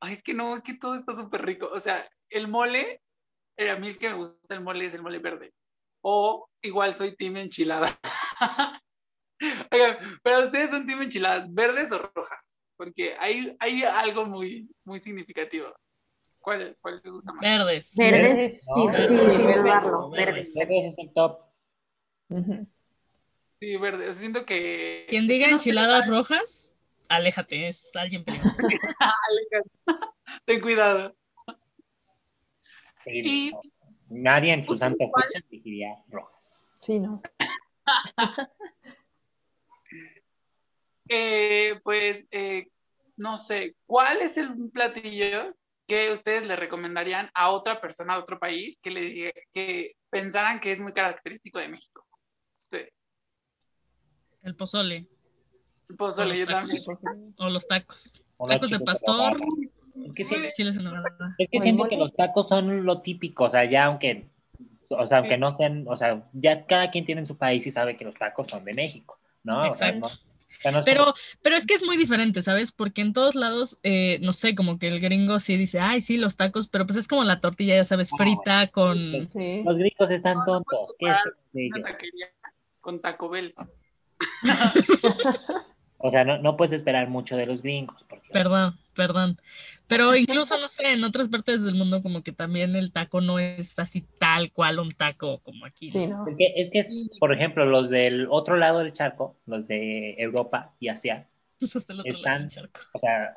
ay, 0.00 0.12
es 0.12 0.22
que 0.22 0.32
no, 0.32 0.54
es 0.54 0.62
que 0.62 0.74
todo 0.74 0.94
está 0.94 1.14
súper 1.16 1.44
rico. 1.44 1.68
O 1.72 1.80
sea, 1.80 2.08
el 2.28 2.48
mole, 2.48 3.02
eh, 3.56 3.70
a 3.70 3.76
mí 3.76 3.88
el 3.88 3.98
que 3.98 4.08
me 4.08 4.14
gusta 4.14 4.54
el 4.54 4.60
mole 4.62 4.86
es 4.86 4.94
el 4.94 5.02
mole 5.02 5.18
verde. 5.18 5.52
O 6.02 6.48
igual 6.62 6.94
soy 6.94 7.16
team 7.16 7.36
enchilada. 7.36 7.98
Oigan, 9.72 9.96
pero 10.22 10.44
ustedes 10.44 10.70
son 10.70 10.86
team 10.86 11.02
enchiladas, 11.02 11.52
verdes 11.52 11.90
o 11.92 11.98
rojas, 11.98 12.38
porque 12.76 13.16
hay, 13.18 13.56
hay 13.58 13.82
algo 13.82 14.24
muy, 14.26 14.70
muy 14.84 15.00
significativo. 15.00 15.74
¿Cuál, 16.38 16.76
cuál 16.80 17.02
te 17.02 17.10
gusta 17.10 17.32
más? 17.32 17.42
verdes. 17.42 17.94
Verdes, 17.96 18.60
sí, 18.60 18.66
¿no? 18.66 18.74
sí, 18.74 18.86
Verdes. 18.92 19.08
sin 19.08 19.46
Verdes, 19.46 19.62
dudarlo, 19.62 20.10
verdes. 20.10 20.26
verdes. 20.26 20.54
Verdes 20.54 20.92
es 20.92 20.98
el 20.98 21.12
top. 21.12 21.38
Ujú. 22.28 22.66
Sí, 23.60 23.76
verde. 23.76 24.04
O 24.08 24.12
sea, 24.12 24.20
siento 24.20 24.46
que. 24.46 25.06
Quien 25.08 25.28
diga 25.28 25.46
sé, 25.46 25.52
enchiladas 25.52 26.08
rojas, 26.08 26.78
aléjate, 27.08 27.68
es 27.68 27.94
alguien 27.94 28.24
peligroso. 28.24 28.62
Ten 30.46 30.60
cuidado. 30.60 31.14
Sí, 33.04 33.10
Y- 33.24 33.50
no. 33.52 33.60
Nadie 34.12 34.52
en 34.54 34.64
su 34.64 34.72
¿Ustedes 34.72 34.80
santo 34.90 35.08
juicio 35.08 35.40
elegiría 35.48 36.02
rojas. 36.08 36.62
Sí, 36.80 36.98
no. 36.98 37.22
Eh, 41.12 41.80
pues, 41.82 42.26
eh, 42.30 42.68
no 43.16 43.36
sé, 43.36 43.74
¿cuál 43.84 44.20
es 44.20 44.36
el 44.36 44.70
platillo 44.72 45.56
que 45.88 46.12
ustedes 46.12 46.46
le 46.46 46.54
recomendarían 46.54 47.28
a 47.34 47.50
otra 47.50 47.80
persona 47.80 48.14
de 48.14 48.20
otro 48.20 48.38
país 48.38 48.78
que, 48.80 48.90
le, 48.92 49.00
diga- 49.02 49.32
que 49.52 49.96
pensaran 50.08 50.60
que 50.60 50.70
es 50.70 50.78
muy 50.78 50.92
característico 50.92 51.58
de 51.58 51.66
México? 51.68 52.06
El 54.42 54.54
pozole. 54.54 55.06
El 55.88 55.96
pozole, 55.96 56.38
yo 56.38 56.46
también. 56.46 56.82
O 57.38 57.48
los 57.48 57.66
tacos. 57.66 58.22
O 58.36 58.46
los 58.46 58.56
Tacos 58.56 58.70
de 58.70 58.80
pastor. 58.80 59.36
Es 60.04 60.12
que, 60.12 60.24
siento, 60.24 60.48
Chiles 60.56 60.76
en 60.76 60.84
nogada. 60.84 61.04
es 61.36 61.48
que 61.50 61.96
los 61.98 62.14
tacos 62.14 62.48
son 62.48 62.84
lo 62.86 63.02
típico, 63.02 63.44
o 63.44 63.50
sea, 63.50 63.64
ya 63.68 63.84
aunque, 63.84 64.28
o 64.88 65.06
sea, 65.06 65.18
aunque 65.18 65.36
no 65.36 65.54
sean, 65.54 65.84
o 65.86 65.96
sea, 65.96 66.26
ya 66.32 66.64
cada 66.64 66.90
quien 66.90 67.04
tiene 67.04 67.20
en 67.22 67.26
su 67.26 67.36
país 67.36 67.66
y 67.66 67.70
sabe 67.70 67.96
que 67.98 68.04
los 68.06 68.14
tacos 68.14 68.48
son 68.48 68.64
de 68.64 68.72
México, 68.72 69.18
¿no? 69.42 69.58
O 69.58 69.74
sea, 69.74 69.88
Exacto. 69.90 70.08
no- 70.08 70.30
o 70.50 70.60
sea, 70.60 70.72
no 70.72 70.78
es 70.78 70.84
Pero, 70.86 71.14
pero 71.42 71.56
es 71.56 71.66
que 71.66 71.74
es 71.74 71.84
muy 71.84 71.96
diferente, 71.98 72.40
¿sabes? 72.40 72.72
Porque 72.72 73.02
en 73.02 73.12
todos 73.12 73.34
lados, 73.34 73.78
eh, 73.82 74.18
no 74.22 74.32
sé, 74.32 74.54
como 74.54 74.78
que 74.78 74.88
el 74.88 75.00
gringo 75.00 75.38
sí 75.38 75.56
dice, 75.56 75.80
ay, 75.80 76.00
sí, 76.00 76.16
los 76.16 76.36
tacos, 76.36 76.66
pero 76.68 76.86
pues 76.86 76.96
es 76.96 77.06
como 77.06 77.22
la 77.24 77.40
tortilla, 77.40 77.76
ya 77.76 77.84
sabes, 77.84 78.10
Ah, 78.12 78.16
frita 78.16 78.66
con... 78.68 79.28
Sí. 79.28 79.62
los 79.64 79.76
gringos 79.76 80.10
están 80.10 80.38
tontos. 80.46 80.94
¿qué 80.98 81.06
es 81.08 81.16
de 81.52 81.66
Una 81.68 81.76
ellos? 81.78 81.82
taquería 81.92 82.26
con 82.80 83.00
Taco 83.00 83.28
Bell. 83.28 83.54
O 86.02 86.10
sea, 86.10 86.24
no, 86.24 86.38
no 86.38 86.56
puedes 86.56 86.72
esperar 86.72 87.08
mucho 87.08 87.36
de 87.36 87.44
los 87.44 87.60
gringos. 87.60 88.04
Porque, 88.08 88.30
Perdón, 88.32 88.78
perdón. 88.94 89.36
Pero 89.86 90.16
incluso, 90.16 90.58
no 90.58 90.66
sé, 90.66 90.94
en 90.94 91.04
otras 91.04 91.28
partes 91.28 91.62
del 91.62 91.74
mundo 91.74 92.02
como 92.02 92.22
que 92.22 92.32
también 92.32 92.74
el 92.74 92.90
taco 92.90 93.20
no 93.20 93.38
es 93.38 93.78
así 93.78 94.06
tal 94.18 94.50
cual 94.50 94.78
un 94.78 94.92
taco 94.92 95.40
como 95.40 95.66
aquí. 95.66 95.90
Sí. 95.90 96.08
Es 96.26 96.36
que, 96.36 96.52
es 96.56 96.70
que, 96.70 96.78
es, 96.78 97.10
por 97.18 97.34
ejemplo, 97.34 97.66
los 97.66 97.90
del 97.90 98.28
otro 98.30 98.56
lado 98.56 98.78
del 98.78 98.94
charco, 98.94 99.36
los 99.44 99.66
de 99.68 100.14
Europa 100.18 100.72
y 100.80 100.88
Asia, 100.88 101.28
Están- 102.04 102.48
o 102.94 102.98
sea, 102.98 103.36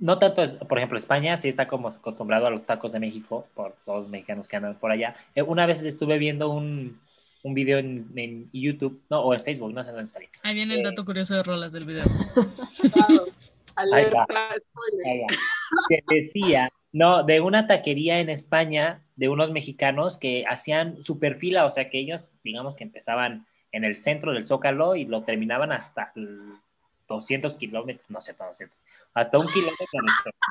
no 0.00 0.18
tanto, 0.18 0.58
por 0.66 0.78
ejemplo, 0.78 0.98
España 0.98 1.36
sí 1.38 1.48
está 1.48 1.68
como 1.68 1.88
acostumbrado 1.88 2.48
a 2.48 2.50
los 2.50 2.66
tacos 2.66 2.90
de 2.90 2.98
México, 2.98 3.46
por 3.54 3.76
todos 3.84 4.02
los 4.02 4.10
mexicanos 4.10 4.48
que 4.48 4.56
andan 4.56 4.74
por 4.74 4.90
allá. 4.90 5.14
Eh, 5.36 5.42
Una 5.42 5.66
vez 5.66 5.80
estuve 5.82 6.18
viendo 6.18 6.50
un, 6.50 7.00
un 7.42 7.54
video 7.54 7.78
en, 7.78 8.08
en 8.16 8.48
YouTube, 8.52 9.02
no, 9.10 9.20
o 9.20 9.34
en 9.34 9.40
Facebook, 9.40 9.72
no 9.72 9.82
sé 9.84 9.92
dónde 9.92 10.10
salía. 10.12 10.28
Ahí 10.42 10.54
viene 10.54 10.74
el 10.74 10.80
Eh. 10.80 10.84
dato 10.84 11.04
curioso 11.04 11.34
de 11.34 11.42
rolas 11.42 11.72
del 11.72 11.84
video. 11.84 12.04
Claro. 12.92 13.24
Ahí 13.76 13.88
va. 14.10 14.24
Alerta, 14.24 14.48
spoiler. 14.60 15.26
Que 15.88 16.02
decía, 16.08 16.70
no, 16.92 17.22
de 17.22 17.40
una 17.40 17.66
taquería 17.66 18.20
en 18.20 18.28
España, 18.28 19.02
de 19.16 19.28
unos 19.28 19.50
mexicanos 19.50 20.18
que 20.18 20.44
hacían 20.48 21.02
super 21.02 21.36
fila, 21.36 21.64
o 21.66 21.70
sea 21.70 21.88
que 21.88 21.98
ellos, 21.98 22.30
digamos 22.44 22.76
que 22.76 22.84
empezaban 22.84 23.46
en 23.72 23.84
el 23.84 23.96
centro 23.96 24.32
del 24.32 24.46
Zócalo 24.46 24.94
y 24.96 25.06
lo 25.06 25.22
terminaban 25.22 25.72
hasta 25.72 26.12
el 26.16 26.38
200 27.08 27.54
kilómetros, 27.54 28.08
no 28.10 28.20
sé, 28.20 28.34
200, 28.34 28.76
hasta 29.14 29.38
un 29.38 29.46
kilómetro. 29.48 29.90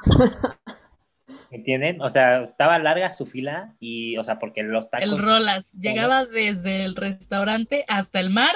¿Me 1.49 1.57
entienden? 1.57 2.01
O 2.01 2.09
sea, 2.09 2.43
estaba 2.43 2.79
larga 2.79 3.11
su 3.11 3.25
fila 3.25 3.75
y, 3.79 4.17
o 4.17 4.23
sea, 4.23 4.39
porque 4.39 4.63
los 4.63 4.89
tacos... 4.89 5.07
El 5.07 5.17
rolas 5.17 5.71
llegaba 5.73 6.25
desde 6.25 6.83
el 6.83 6.95
restaurante 6.95 7.85
hasta 7.87 8.19
el 8.19 8.29
mar, 8.29 8.55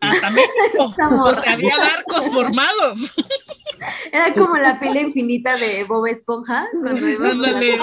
hasta 0.00 0.30
México. 0.30 0.94
O 1.22 1.34
sea, 1.34 1.52
había 1.52 1.76
barcos 1.76 2.30
formados. 2.32 3.16
Era 4.12 4.32
como 4.32 4.56
la 4.56 4.76
fila 4.78 5.00
infinita 5.00 5.56
de 5.56 5.84
Bob 5.84 6.06
Esponja. 6.06 6.66
Cuando 6.80 7.08
iba 7.08 7.30
Ándale, 7.30 7.78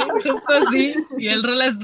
así. 0.68 0.94
Y 1.18 1.28
el 1.28 1.44
rolas 1.44 1.78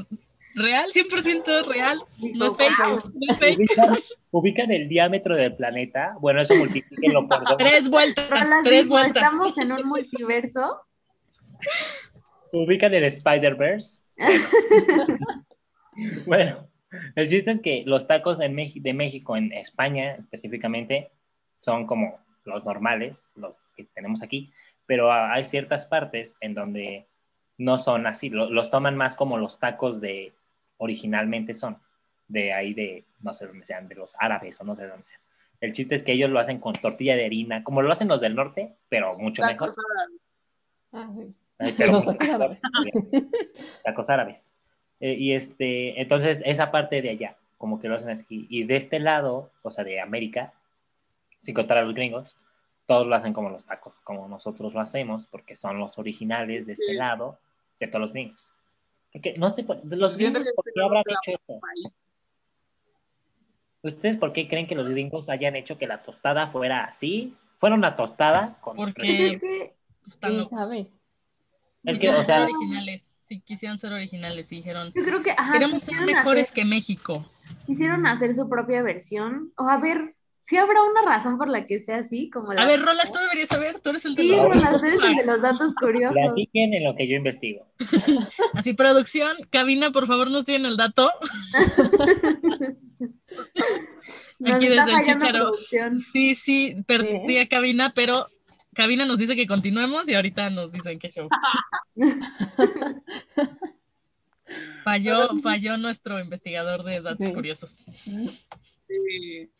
real, 0.57 0.89
100% 0.91 1.65
real. 1.65 2.01
No 2.33 2.47
es 2.47 2.57
fake, 2.57 2.79
no 2.79 3.31
es 3.31 3.37
fake. 3.37 3.59
Ubican, 3.59 3.97
ubican 4.31 4.71
el 4.71 4.89
diámetro 4.89 5.35
del 5.35 5.55
planeta, 5.55 6.15
bueno, 6.19 6.41
eso 6.41 6.55
multiplíquenlo 6.55 7.27
por 7.27 7.43
dos. 7.47 7.57
Tres 7.57 7.89
vueltas, 7.89 8.29
Rolas 8.29 8.63
tres 8.63 8.83
dijo, 8.83 8.95
vueltas. 8.95 9.23
Estamos 9.23 9.57
en 9.57 9.71
un 9.71 9.87
multiverso. 9.87 10.81
Ubican 12.51 12.93
el 12.93 13.03
Spider-Verse. 13.05 14.01
bueno, 16.25 16.67
el 17.15 17.27
chiste 17.29 17.51
es 17.51 17.59
que 17.61 17.83
los 17.85 18.07
tacos 18.07 18.37
de 18.37 18.49
México, 18.49 19.35
en 19.37 19.51
España 19.53 20.15
específicamente, 20.15 21.09
son 21.61 21.85
como 21.85 22.19
los 22.45 22.63
normales, 22.65 23.15
los 23.35 23.55
que 23.75 23.83
tenemos 23.85 24.21
aquí, 24.23 24.51
pero 24.85 25.11
hay 25.11 25.43
ciertas 25.43 25.85
partes 25.85 26.37
en 26.41 26.53
donde 26.53 27.05
no 27.57 27.77
son 27.77 28.07
así, 28.07 28.29
lo- 28.29 28.49
los 28.49 28.69
toman 28.69 28.95
más 28.95 29.15
como 29.15 29.37
los 29.37 29.59
tacos 29.59 29.99
de 29.99 30.33
originalmente 30.77 31.53
son, 31.55 31.77
de 32.27 32.53
ahí 32.53 32.73
de, 32.73 33.03
no 33.21 33.33
sé 33.33 33.47
dónde 33.47 33.65
sean, 33.65 33.87
de 33.87 33.95
los 33.95 34.15
árabes 34.19 34.59
o 34.61 34.63
no 34.63 34.75
sé 34.75 34.87
dónde 34.87 35.05
sean. 35.07 35.19
El 35.59 35.73
chiste 35.73 35.95
es 35.95 36.03
que 36.03 36.11
ellos 36.13 36.29
lo 36.29 36.39
hacen 36.39 36.59
con 36.59 36.73
tortilla 36.73 37.15
de 37.15 37.25
harina, 37.25 37.63
como 37.63 37.81
lo 37.81 37.91
hacen 37.91 38.07
los 38.07 38.21
del 38.21 38.35
norte, 38.35 38.75
pero 38.89 39.17
mucho 39.17 39.41
mejor. 39.53 39.69
Árabes. 39.69 40.19
Ah, 40.93 41.09
sí. 41.15 41.35
Pero 41.57 41.91
Los 41.93 42.05
tacos 42.05 42.27
árabes. 42.29 42.61
tacos 43.83 44.09
árabes. 44.09 44.51
Eh, 44.99 45.13
y 45.13 45.33
este, 45.33 45.99
entonces 46.01 46.41
esa 46.45 46.71
parte 46.71 47.01
de 47.01 47.09
allá, 47.09 47.35
como 47.57 47.79
que 47.79 47.87
lo 47.87 47.95
hacen 47.95 48.09
aquí. 48.09 48.45
Y 48.49 48.63
de 48.63 48.77
este 48.77 48.99
lado, 48.99 49.51
o 49.63 49.71
sea, 49.71 49.83
de 49.83 49.99
América, 49.99 50.53
sin 51.39 51.53
contar 51.55 51.77
a 51.79 51.81
los 51.83 51.93
gringos, 51.93 52.35
todos 52.85 53.05
lo 53.07 53.15
hacen 53.15 53.33
como 53.33 53.49
los 53.49 53.65
tacos, 53.65 53.93
como 54.03 54.27
nosotros 54.27 54.73
lo 54.73 54.79
hacemos, 54.81 55.25
porque 55.25 55.55
son 55.55 55.77
los 55.79 55.97
originales 55.97 56.65
de 56.65 56.73
este 56.73 56.85
Sí. 56.91 56.93
lado, 56.93 57.37
excepto 57.73 57.99
los 57.99 58.13
gringos. 58.13 58.51
Porque 59.11 59.35
no 59.37 59.49
sé, 59.49 59.63
por- 59.63 59.79
los 59.85 60.13
Siento 60.13 60.39
gringos, 60.39 60.53
¿por 60.55 60.65
qué 60.73 60.81
habrán 60.83 61.03
hecho 61.07 61.39
eso? 61.43 61.59
Ahí. 61.63 61.91
¿Ustedes 63.83 64.17
por 64.17 64.33
qué 64.33 64.47
creen 64.47 64.67
que 64.67 64.75
los 64.75 64.89
gringos 64.89 65.29
hayan 65.29 65.55
hecho 65.55 65.77
que 65.77 65.87
la 65.87 66.03
tostada 66.03 66.47
fuera 66.51 66.85
así? 66.85 67.35
Fuera 67.59 67.75
una 67.75 67.95
tostada 67.95 68.57
con... 68.61 68.75
Pues 68.75 68.93
Porque 68.93 69.27
es 69.27 69.39
que 69.39 69.73
están 70.07 70.31
¿Quién 70.31 70.45
sabe? 70.45 70.87
Es 71.87 71.95
que, 71.95 71.99
Quisieron 72.01 72.21
o 72.21 72.23
sea, 72.23 72.35
ser 72.35 72.43
originales. 72.43 73.03
Sí, 73.27 73.41
quisieron 73.41 73.79
ser 73.79 73.91
originales 73.93 74.51
y 74.51 74.57
dijeron, 74.57 74.91
yo 74.95 75.03
creo 75.03 75.21
que 75.21 75.31
ajá, 75.31 75.51
queremos 75.53 75.81
ser 75.81 75.99
mejores 76.01 76.45
hacer- 76.47 76.53
que 76.55 76.65
México. 76.65 77.29
quisieron 77.65 78.05
hacer 78.07 78.33
su 78.33 78.47
propia 78.47 78.81
versión. 78.83 79.51
O 79.57 79.67
a 79.67 79.77
ver, 79.77 80.15
si 80.43 80.55
habrá 80.55 80.81
una 80.81 81.01
razón 81.01 81.37
por 81.37 81.49
la 81.49 81.65
que 81.65 81.75
esté 81.75 81.93
así, 81.93 82.29
como 82.29 82.53
la 82.53 82.61
A 82.63 82.67
ver, 82.67 82.81
Rolas, 82.81 83.11
tú 83.11 83.19
deberías 83.19 83.49
saber, 83.49 83.79
tú 83.81 83.89
eres 83.89 84.05
el 84.05 84.15
de 84.15 84.21
Sí, 84.23 84.29
los- 84.29 84.39
Rolas, 84.39 84.79
tú 84.79 84.85
eres 84.85 84.99
el 85.01 85.15
de 85.17 85.25
los 85.25 85.41
datos 85.41 85.73
curiosos. 85.75 86.15
platiquen 86.17 86.73
en 86.73 86.83
lo 86.85 86.95
que 86.95 87.07
yo 87.09 87.15
investigo. 87.17 87.65
Así, 88.53 88.71
producción, 88.73 89.35
cabina, 89.49 89.91
por 89.91 90.07
favor, 90.07 90.31
nos 90.31 90.45
tienen 90.45 90.65
el 90.71 90.77
dato. 90.77 91.11
Nos 94.39 94.55
Aquí 94.55 94.67
está 94.67 94.85
desde 94.85 95.11
el 95.11 95.17
producción. 95.33 95.99
Sí, 96.01 96.35
sí, 96.35 96.75
perdí 96.85 97.39
a 97.39 97.47
cabina, 97.47 97.91
pero 97.95 98.27
cabina 98.77 99.03
nos 99.05 99.17
dice 99.19 99.35
que 99.35 99.45
continuemos 99.47 100.07
y 100.07 100.13
ahorita 100.13 100.49
nos 100.51 100.71
dicen 100.71 100.97
que 100.99 101.09
show. 101.09 101.27
Falló, 104.83 105.27
falló 105.43 105.75
nuestro 105.75 106.19
investigador 106.21 106.83
de 106.83 107.01
datos 107.01 107.25
Sí. 107.27 107.33
curiosos. 107.33 107.83
Sí. 108.87 109.51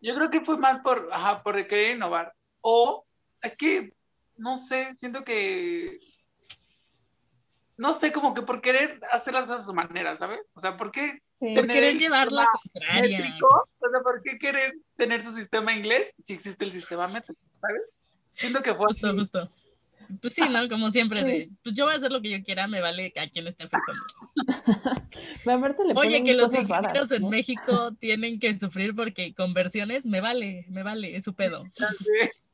Yo 0.00 0.14
creo 0.14 0.30
que 0.30 0.40
fue 0.42 0.56
más 0.58 0.78
por, 0.78 1.08
ajá, 1.10 1.42
por 1.42 1.54
querer 1.66 1.96
innovar. 1.96 2.32
O 2.60 3.04
es 3.42 3.56
que, 3.56 3.92
no 4.36 4.56
sé, 4.56 4.94
siento 4.94 5.24
que, 5.24 5.98
no 7.76 7.92
sé, 7.92 8.12
como 8.12 8.34
que 8.34 8.42
por 8.42 8.60
querer 8.60 9.00
hacer 9.10 9.34
las 9.34 9.46
cosas 9.46 9.62
a 9.62 9.66
su 9.66 9.74
manera, 9.74 10.14
¿sabes? 10.14 10.40
O 10.54 10.60
sea, 10.60 10.76
¿por 10.76 10.92
qué 10.92 11.20
Sí. 11.38 11.52
Por 11.54 11.66
querer 11.66 11.98
llevar 11.98 12.32
la 12.32 12.46
contraria. 12.62 13.18
métrico? 13.18 13.46
O 13.78 13.90
sea, 13.90 14.00
¿por 14.02 14.22
qué 14.22 14.38
querer 14.38 14.72
tener 14.96 15.22
su 15.22 15.32
sistema 15.34 15.74
inglés 15.74 16.14
si 16.24 16.32
existe 16.32 16.64
el 16.64 16.72
sistema 16.72 17.08
métrico, 17.08 17.38
¿sabes? 17.60 17.82
Siento 18.36 18.62
que 18.62 18.74
fue 18.74 18.86
Justo, 18.86 19.08
así. 19.08 19.18
justo. 19.18 19.50
Pues 20.22 20.34
sí, 20.34 20.42
¿no? 20.48 20.68
Como 20.68 20.90
siempre, 20.92 21.24
de, 21.24 21.50
pues 21.64 21.74
yo 21.74 21.84
voy 21.84 21.94
a 21.94 21.96
hacer 21.96 22.12
lo 22.12 22.22
que 22.22 22.30
yo 22.30 22.42
quiera, 22.44 22.68
me 22.68 22.80
vale 22.80 23.12
a 23.16 23.28
quien 23.28 23.48
esté 23.48 23.64
afectando. 23.64 24.02
Pero 25.44 25.56
aparte 25.58 25.84
le 25.84 25.94
Oye, 25.96 26.22
que 26.22 26.34
los 26.34 26.54
ingenieros 26.54 26.68
raras, 26.68 27.10
en 27.10 27.22
¿no? 27.22 27.30
México 27.30 27.92
tienen 27.98 28.38
que 28.38 28.56
sufrir 28.58 28.94
porque 28.94 29.34
conversiones, 29.34 30.06
me 30.06 30.20
vale, 30.20 30.64
me 30.68 30.84
vale, 30.84 31.16
es 31.16 31.24
su 31.24 31.34
pedo. 31.34 31.64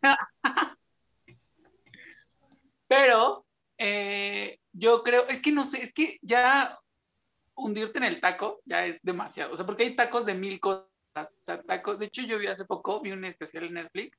Pero 2.89 3.45
eh, 3.79 4.59
yo 4.73 5.03
creo, 5.03 5.27
es 5.29 5.43
que 5.43 5.53
no 5.53 5.65
sé, 5.65 5.83
es 5.83 5.93
que 5.93 6.19
ya 6.23 6.79
hundirte 7.55 7.99
en 7.99 8.05
el 8.05 8.21
taco 8.21 8.63
ya 8.65 8.87
es 8.87 8.99
demasiado. 9.03 9.53
O 9.53 9.57
sea, 9.57 9.67
porque 9.67 9.85
hay 9.85 9.95
tacos 9.97 10.25
de 10.25 10.35
mil 10.35 10.59
cosas. 10.59 10.89
O 11.15 11.41
sea, 11.41 11.63
tacos. 11.63 11.99
De 11.99 12.07
hecho, 12.07 12.23
yo 12.23 12.39
vi 12.39 12.47
hace 12.47 12.65
poco, 12.65 13.03
vi 13.03 13.13
un 13.13 13.25
especial 13.27 13.65
en 13.65 13.75
Netflix 13.75 14.19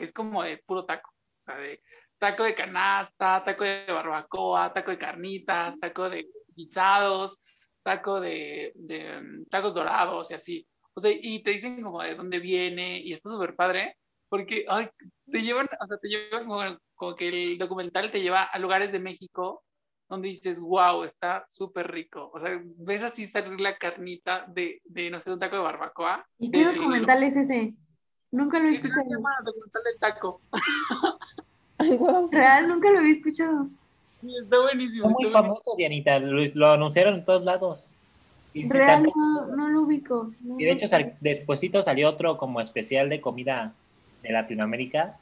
que 0.00 0.06
es 0.06 0.12
como 0.12 0.42
de 0.42 0.56
puro 0.58 0.86
taco. 0.86 1.10
O 1.10 1.40
sea, 1.40 1.56
de 1.56 1.82
taco 2.18 2.44
de 2.44 2.54
canasta, 2.54 3.44
taco 3.44 3.64
de 3.64 3.84
barbacoa, 3.86 4.72
taco 4.72 4.90
de 4.90 4.98
carnitas, 4.98 5.78
taco 5.78 6.08
de 6.08 6.26
guisados, 6.56 7.38
taco 7.82 8.18
de, 8.18 8.72
de, 8.74 9.20
mm, 9.20 9.44
tacos 9.50 9.74
dorados 9.74 10.30
y 10.30 10.34
así. 10.34 10.66
O 10.94 11.00
sea, 11.00 11.12
y 11.12 11.42
te 11.42 11.50
dicen 11.52 11.82
como 11.82 12.02
de 12.02 12.14
dónde 12.14 12.38
viene 12.38 13.00
y 13.00 13.12
está 13.12 13.28
súper 13.30 13.54
padre 13.54 13.96
porque 14.30 14.64
ay, 14.68 14.88
te 15.30 15.42
llevan, 15.42 15.66
o 15.66 15.86
sea, 15.86 15.98
te 15.98 16.08
llevan 16.08 16.46
como, 16.46 16.78
como 16.94 17.16
que 17.16 17.28
el 17.28 17.58
documental 17.58 18.10
te 18.10 18.22
lleva 18.22 18.44
a 18.44 18.58
lugares 18.58 18.92
de 18.92 19.00
México 19.00 19.64
donde 20.08 20.28
dices, 20.28 20.60
wow, 20.60 21.04
está 21.04 21.44
súper 21.48 21.90
rico. 21.90 22.30
O 22.34 22.40
sea, 22.40 22.60
ves 22.78 23.02
así 23.02 23.26
salir 23.26 23.60
la 23.60 23.76
carnita 23.76 24.44
de, 24.48 24.80
de 24.84 25.10
no 25.10 25.20
sé, 25.20 25.32
un 25.32 25.38
taco 25.38 25.56
de 25.56 25.62
barbacoa. 25.62 26.26
¿Y 26.38 26.50
qué 26.50 26.64
documental 26.64 27.22
es 27.22 27.36
ese? 27.36 27.74
Nunca 28.32 28.58
lo 28.58 28.66
he 28.66 28.70
Se 28.70 28.76
escuchado. 28.76 29.06
llama 29.08 29.30
documental 29.44 29.82
del 29.84 29.98
taco. 29.98 30.40
Ay. 31.78 31.98
Real, 32.30 32.68
nunca 32.68 32.90
lo 32.90 32.98
había 32.98 33.12
escuchado. 33.12 33.66
Sí, 34.20 34.34
Está 34.42 34.60
buenísimo. 34.60 35.04
Fue 35.04 35.12
muy 35.14 35.26
está 35.26 35.40
buenísimo. 35.40 35.62
famoso, 35.64 35.76
Dianita, 35.76 36.18
lo, 36.18 36.44
lo 36.54 36.72
anunciaron 36.72 37.14
en 37.14 37.24
todos 37.24 37.42
lados. 37.44 37.92
Y, 38.52 38.68
Real 38.68 39.04
no, 39.04 39.46
no 39.56 39.68
lo 39.68 39.82
ubico. 39.82 40.32
no 40.40 40.58
y 40.60 40.64
de 40.64 40.72
hecho, 40.72 40.88
sal- 40.88 41.14
despuesito 41.20 41.82
salió 41.82 42.08
otro 42.08 42.36
como 42.36 42.60
especial 42.60 43.08
de 43.08 43.20
comida 43.20 43.72
de 44.22 44.32
Latinoamérica. 44.32 45.16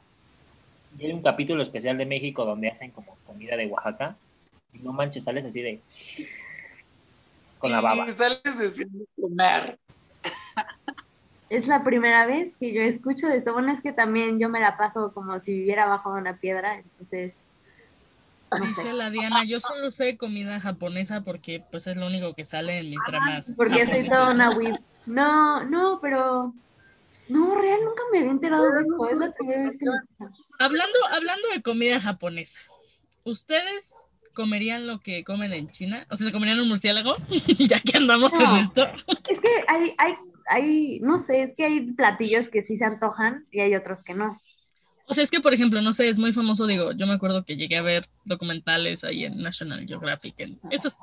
Y 0.97 1.05
hay 1.05 1.13
un 1.13 1.21
capítulo 1.21 1.61
especial 1.63 1.97
de 1.97 2.05
México 2.07 2.43
donde 2.45 2.69
hacen 2.69 2.91
como 2.91 3.15
comida 3.25 3.55
de 3.55 3.67
Oaxaca. 3.67 4.15
Y 4.73 4.79
no 4.79 4.91
manches, 4.93 5.23
sales 5.23 5.45
así 5.45 5.61
de. 5.61 5.79
con 7.59 7.71
la 7.71 7.81
baba. 7.81 8.07
Y 8.09 8.13
sales 8.13 8.41
comer. 9.19 9.77
Es 11.49 11.67
la 11.67 11.83
primera 11.83 12.25
vez 12.25 12.55
que 12.55 12.73
yo 12.73 12.81
escucho 12.81 13.27
de 13.27 13.37
esto. 13.37 13.53
Bueno, 13.53 13.71
es 13.71 13.81
que 13.81 13.91
también 13.91 14.39
yo 14.39 14.49
me 14.49 14.59
la 14.59 14.77
paso 14.77 15.11
como 15.13 15.39
si 15.39 15.53
viviera 15.53 15.85
bajo 15.87 16.11
una 16.13 16.37
piedra, 16.37 16.75
entonces. 16.75 17.45
No 18.51 18.65
Dice 18.65 18.81
sé. 18.83 18.93
la 18.93 19.09
Diana, 19.11 19.43
yo 19.45 19.59
solo 19.59 19.91
sé 19.91 20.17
comida 20.17 20.59
japonesa 20.59 21.21
porque 21.21 21.63
pues 21.71 21.85
es 21.87 21.95
lo 21.97 22.07
único 22.07 22.33
que 22.33 22.45
sale 22.45 22.79
en 22.79 22.89
mis 22.89 22.99
dramas. 23.07 23.53
Porque 23.57 23.85
soy 23.85 23.85
japoneses. 23.85 24.09
toda 24.09 24.31
una 24.33 24.51
whip. 24.57 24.75
No, 25.05 25.63
no, 25.65 25.99
pero. 26.01 26.53
No, 27.27 27.55
real, 27.61 27.79
nunca 27.83 28.01
me 28.11 28.19
había 28.19 28.31
enterado 28.31 28.71
de 28.71 28.81
esto. 28.81 29.09
Es 29.09 29.17
la 29.17 29.31
primera 29.31 29.63
vez 29.63 29.77
que. 29.77 29.85
Hablando, 30.59 30.97
hablando 31.11 31.47
de 31.49 31.61
comida 31.61 31.99
japonesa, 31.99 32.57
¿ustedes 33.23 33.91
comerían 34.33 34.87
lo 34.87 34.99
que 34.99 35.23
comen 35.23 35.53
en 35.53 35.69
China? 35.69 36.07
O 36.09 36.15
sea, 36.15 36.25
¿se 36.27 36.31
comerían 36.33 36.59
un 36.59 36.69
murciélago? 36.69 37.15
ya 37.59 37.79
que 37.79 37.97
andamos 37.97 38.33
No. 38.33 38.55
en 38.55 38.61
esto. 38.63 38.87
Es 39.29 39.39
que 39.41 39.49
hay, 39.67 39.93
hay, 39.99 40.15
hay, 40.49 40.99
no 41.01 41.17
sé, 41.17 41.43
es 41.43 41.53
que 41.55 41.65
hay 41.65 41.81
platillos 41.93 42.49
que 42.49 42.61
sí 42.61 42.75
se 42.75 42.85
antojan 42.85 43.45
y 43.51 43.61
hay 43.61 43.75
otros 43.75 44.03
que 44.03 44.13
no. 44.13 44.41
O 45.07 45.13
sea, 45.13 45.23
es 45.23 45.31
que, 45.31 45.39
por 45.39 45.53
ejemplo, 45.53 45.81
no 45.81 45.93
sé, 45.93 46.09
es 46.09 46.19
muy 46.19 46.33
famoso, 46.33 46.67
digo, 46.67 46.91
yo 46.91 47.07
me 47.07 47.13
acuerdo 47.13 47.43
que 47.43 47.55
llegué 47.55 47.77
a 47.77 47.81
ver 47.81 48.05
documentales 48.25 49.03
ahí 49.03 49.25
en 49.25 49.41
National 49.41 49.85
Geographic, 49.87 50.35
en 50.39 50.59
esas 50.69 50.97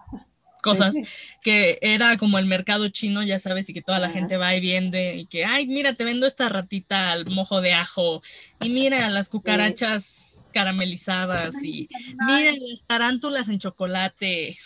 cosas, 0.62 0.94
que 1.42 1.78
era 1.80 2.16
como 2.16 2.38
el 2.38 2.46
mercado 2.46 2.88
chino, 2.88 3.22
ya 3.22 3.38
sabes, 3.38 3.68
y 3.68 3.74
que 3.74 3.82
toda 3.82 3.98
la 3.98 4.10
gente 4.10 4.36
va 4.36 4.54
y 4.54 4.60
vende, 4.60 5.16
y 5.16 5.26
que, 5.26 5.44
ay, 5.44 5.66
mira, 5.66 5.94
te 5.94 6.04
vendo 6.04 6.26
esta 6.26 6.48
ratita 6.48 7.10
al 7.10 7.26
mojo 7.26 7.60
de 7.60 7.72
ajo, 7.72 8.22
y 8.62 8.70
mira 8.70 9.10
las 9.10 9.28
cucarachas 9.28 10.46
caramelizadas, 10.52 11.62
y 11.62 11.88
mira 12.26 12.52
las 12.52 12.84
tarántulas 12.86 13.48
en 13.48 13.58
chocolate, 13.58 14.56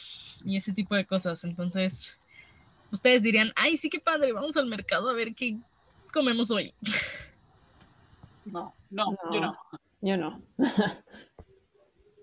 y 0.45 0.57
ese 0.57 0.73
tipo 0.73 0.95
de 0.95 1.05
cosas. 1.07 1.45
Entonces, 1.45 2.19
ustedes 2.92 3.23
dirían, 3.23 3.52
ay, 3.56 3.76
sí, 3.76 3.88
qué 3.90 4.00
padre, 4.00 4.32
vamos 4.32 4.56
al 4.56 4.66
mercado 4.66 5.09
a 5.09 5.12
ver 5.14 5.35
qué 5.35 5.56
comemos 6.12 6.50
hoy. 6.50 6.75
No, 8.44 8.75
no, 8.90 9.06
No. 9.12 9.32
yo 9.32 9.40
no. 9.40 9.56
Yo 10.02 10.16
no. 10.16 10.42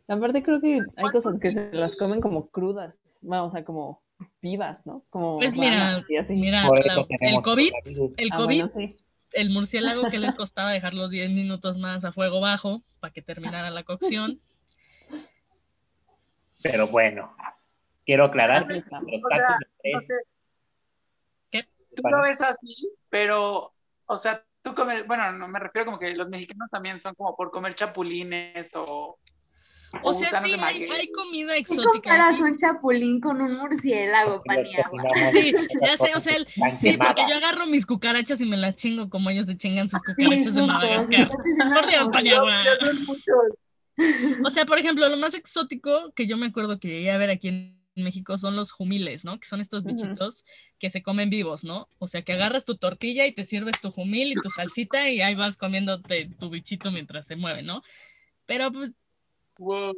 Aparte 0.07 0.41
creo 0.41 0.62
que 0.62 0.79
hay 0.95 1.09
cosas 1.12 1.38
que 1.39 1.51
se 1.51 1.71
las 1.74 1.95
comen 1.95 2.21
como 2.21 2.47
crudas, 2.50 2.97
bueno, 3.21 3.45
o 3.45 3.50
sea, 3.50 3.63
como 3.65 4.01
vivas, 4.41 4.86
¿no? 4.86 5.03
Como 5.09 5.38
Pues 5.38 5.53
mira, 5.55 5.75
ranas 5.75 6.09
y 6.09 6.17
así. 6.17 6.33
mira, 6.36 6.63
la- 6.63 7.05
el 7.19 7.41
COVID, 7.41 7.71
el 8.17 8.29
Ah, 8.31 8.36
COVID 8.38 8.45
bueno, 8.45 8.69
sí. 8.69 8.95
el 9.33 9.50
murciélago 9.51 10.09
que 10.09 10.17
les 10.17 10.33
costaba 10.36 10.71
dejarlos 10.71 11.09
10 11.12 11.29
minutos 11.31 11.77
más 11.77 12.05
a 12.05 12.12
fuego 12.13 12.39
bajo 12.39 12.81
para 13.00 13.13
que 13.13 13.21
terminara 13.21 13.69
la 13.69 13.83
cocción. 13.83 14.39
Pero 16.63 16.88
bueno, 16.88 17.36
quiero 18.05 18.25
aclarar 18.25 18.67
que 18.67 18.75
los 18.75 18.86
O 18.86 18.89
tacos 18.89 19.09
sea, 19.29 19.57
de 19.59 19.67
tres. 20.07 20.07
Tú 22.01 22.10
lo 22.10 22.22
ves 22.22 22.42
así, 22.42 22.89
pero, 23.10 23.74
o 24.06 24.18
sea, 24.18 24.44
tú 24.62 24.74
comes, 24.75 25.06
bueno, 25.08 25.32
no 25.34 25.48
me 25.48 25.60
refiero 25.60 25.86
como 25.86 26.00
que 26.00 26.13
los 26.16 26.30
mexicanos 26.30 26.70
también 26.72 27.00
son 27.00 27.13
como 27.16 27.36
por 27.36 27.51
comer 27.51 27.75
chapulines 27.75 28.72
o, 28.75 29.18
O 30.04 30.13
sea, 30.13 30.42
sí, 30.42 30.54
hay, 30.60 31.12
comida 31.12 31.54
¿Qué 31.54 31.60
exótica. 31.60 31.92
comparas 32.10 32.39
un 32.42 32.56
chapulín 32.56 33.20
con 33.22 33.42
un 33.42 33.58
murciélago, 33.58 34.44
paniagua? 34.44 35.32
Sí, 35.32 35.54
ya 35.82 35.98
sé, 35.98 36.13
o 36.16 36.20
sea, 36.20 36.36
el- 36.36 36.48
Sí, 36.80 36.98
porque 36.98 37.25
yo 37.27 37.36
agarro 37.36 37.66
mis 37.66 37.86
cucarachas 37.86 38.39
y 38.42 38.46
me 38.46 38.58
las 38.58 38.75
chingo 38.75 39.10
como 39.10 39.30
ellos 39.30 39.46
se 39.46 39.58
chingan 39.58 39.89
sus 39.89 40.01
Sí, 40.01 40.13
cucarachas 40.16 40.54
de 40.56 40.62
Madagascar. 40.62 41.27
Por 41.74 41.88
Dios, 41.88 42.10
Paniagua. 42.10 42.63
O 44.46 44.50
sea, 44.50 44.66
por 44.66 44.77
ejemplo, 44.77 45.08
lo 45.10 45.18
más 45.18 45.34
exótico 45.34 46.12
que 46.13 46.27
yo 46.27 46.38
me 46.38 46.48
acuerdo 46.48 46.80
que 46.80 46.88
llegué 46.89 47.12
a 47.12 47.18
ver 47.18 47.30
aquí 47.30 47.48
en 47.48 47.76
México 48.04 48.38
son 48.38 48.56
los 48.56 48.72
jumiles, 48.72 49.25
¿no? 49.25 49.39
Que 49.39 49.48
son 49.48 49.62
estos 49.62 49.86
bichitos 49.86 50.43
que 50.80 50.89
se 50.89 51.04
comen 51.04 51.30
vivos, 51.30 51.63
¿no? 51.63 51.89
O 52.00 52.08
sea, 52.08 52.24
que 52.24 52.34
agarras 52.34 52.65
tu 52.65 52.78
tortilla 52.78 53.26
y 53.28 53.36
te 53.36 53.45
sirves 53.45 53.80
tu 53.80 53.91
jumil 53.91 54.32
y 54.34 54.39
tu 54.39 54.50
salsita 54.50 55.10
y 55.10 55.21
ahí 55.21 55.36
vas 55.36 55.58
comiéndote 55.58 56.32
tu 56.39 56.50
bichito 56.50 56.91
mientras 56.91 57.28
se 57.28 57.36
mueve, 57.36 57.63
¿no? 57.63 57.82
Pero 58.48 58.71
pues 58.71 58.93
Wow. 59.60 59.93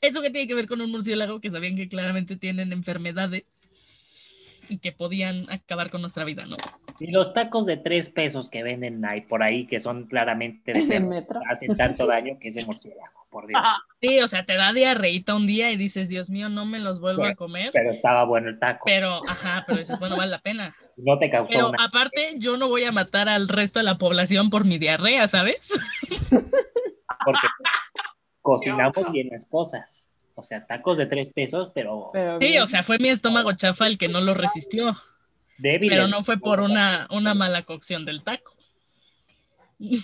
eso 0.00 0.22
que 0.22 0.30
tiene 0.30 0.48
que 0.48 0.54
ver 0.56 0.66
con 0.66 0.80
un 0.80 0.90
murciélago 0.90 1.40
que 1.40 1.50
sabían 1.52 1.76
que 1.76 1.88
claramente 1.88 2.36
tienen 2.36 2.72
enfermedades 2.72 3.68
y 4.68 4.78
que 4.78 4.92
podían 4.92 5.50
acabar 5.50 5.90
con 5.90 6.00
nuestra 6.00 6.24
vida, 6.24 6.46
¿no? 6.46 6.64
Y 7.00 7.10
los 7.12 7.32
tacos 7.32 7.64
de 7.66 7.76
tres 7.76 8.08
pesos 8.10 8.48
que 8.48 8.62
venden 8.62 9.04
ahí 9.04 9.20
por 9.22 9.42
ahí, 9.42 9.66
que 9.66 9.80
son 9.80 10.04
claramente 10.06 10.72
de 10.72 10.80
el 10.82 10.88
perro, 10.88 11.06
metro. 11.06 11.40
hacen 11.48 11.76
tanto 11.76 12.06
daño 12.06 12.38
que 12.40 12.48
ese 12.48 12.64
murciélago, 12.64 13.26
por 13.30 13.46
Dios. 13.46 13.60
Ajá. 13.62 13.78
Sí, 14.00 14.20
o 14.20 14.28
sea, 14.28 14.44
te 14.44 14.54
da 14.56 14.72
diarreíta 14.72 15.34
un 15.34 15.46
día 15.46 15.70
y 15.70 15.76
dices, 15.76 16.08
Dios 16.08 16.30
mío, 16.30 16.48
no 16.48 16.64
me 16.66 16.78
los 16.78 17.00
vuelvo 17.00 17.24
a 17.24 17.34
comer. 17.34 17.70
Pero 17.72 17.90
estaba 17.92 18.24
bueno 18.24 18.48
el 18.48 18.58
taco. 18.58 18.82
Pero, 18.84 19.18
ajá, 19.28 19.64
pero 19.66 19.78
dices, 19.78 19.98
bueno, 19.98 20.16
vale 20.16 20.30
la 20.30 20.40
pena. 20.40 20.74
no 20.96 21.18
te 21.18 21.30
causó 21.30 21.52
Pero 21.52 21.68
una. 21.70 21.84
aparte, 21.84 22.34
yo 22.38 22.56
no 22.56 22.68
voy 22.68 22.84
a 22.84 22.92
matar 22.92 23.28
al 23.28 23.48
resto 23.48 23.78
de 23.78 23.84
la 23.84 23.98
población 23.98 24.50
por 24.50 24.64
mi 24.64 24.78
diarrea, 24.78 25.28
¿sabes? 25.28 25.78
Porque 27.24 27.46
cocinamos 28.42 29.12
bien 29.12 29.28
las 29.30 29.46
cosas. 29.46 30.04
O 30.34 30.44
sea, 30.44 30.66
tacos 30.66 30.96
de 30.96 31.06
tres 31.06 31.30
pesos, 31.34 31.72
pero 31.74 32.10
Pero 32.12 32.38
Sí, 32.40 32.58
o 32.58 32.66
sea, 32.66 32.82
fue 32.84 32.98
mi 32.98 33.08
estómago 33.08 33.52
chafa 33.54 33.86
el 33.88 33.98
que 33.98 34.08
no 34.08 34.20
lo 34.20 34.34
resistió, 34.34 34.94
pero 35.88 36.06
no 36.08 36.22
fue 36.22 36.38
por 36.38 36.60
una, 36.60 37.06
una 37.10 37.34
mala 37.34 37.62
cocción 37.64 38.04
del 38.04 38.22
taco. 38.22 38.52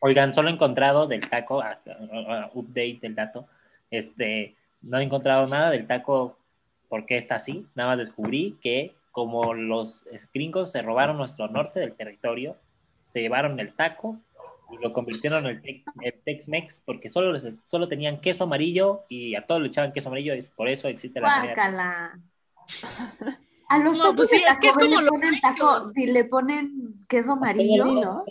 Oigan, 0.00 0.32
solo 0.32 0.48
he 0.48 0.52
encontrado 0.52 1.06
del 1.06 1.28
taco, 1.28 1.60
ah, 1.60 1.78
ah, 2.28 2.50
update 2.54 2.98
del 3.02 3.14
dato, 3.14 3.46
este, 3.90 4.54
no 4.80 4.98
he 4.98 5.02
encontrado 5.02 5.46
nada 5.46 5.70
del 5.70 5.86
taco 5.86 6.38
porque 6.88 7.18
está 7.18 7.34
así, 7.36 7.66
nada 7.74 7.90
más 7.90 7.98
descubrí 7.98 8.56
que 8.62 8.94
como 9.12 9.52
los 9.54 10.04
gringos 10.32 10.72
se 10.72 10.80
robaron 10.82 11.18
nuestro 11.18 11.48
norte 11.48 11.80
del 11.80 11.92
territorio, 11.94 12.56
se 13.08 13.20
llevaron 13.20 13.60
el 13.60 13.74
taco 13.74 14.16
y 14.72 14.78
lo 14.82 14.92
convirtieron 14.92 15.44
en 15.44 15.50
el, 15.50 15.62
Tex- 15.62 15.84
el 16.00 16.14
Tex-Mex 16.24 16.80
porque 16.86 17.10
solo, 17.12 17.32
les- 17.32 17.54
solo 17.70 17.86
tenían 17.88 18.20
queso 18.20 18.44
amarillo 18.44 19.02
y 19.08 19.34
a 19.34 19.44
todos 19.46 19.60
le 19.60 19.66
echaban 19.68 19.92
queso 19.92 20.08
amarillo 20.08 20.34
y 20.34 20.42
por 20.42 20.68
eso 20.68 20.88
existe 20.88 21.20
la. 21.20 21.26
A 23.70 23.78
los 23.78 23.96
No, 23.96 24.02
tacos 24.02 24.16
pues 24.16 24.30
sí, 24.30 24.36
de 24.36 24.50
es 24.50 24.58
que 24.58 24.68
es 24.68 24.74
como 24.74 24.96
le 25.00 25.02
los 25.02 25.10
ponen 25.10 25.40
taco, 25.40 25.92
si 25.94 26.06
le 26.06 26.24
ponen 26.24 27.04
queso 27.08 27.32
amarillo. 27.32 27.84
¿no? 27.84 28.24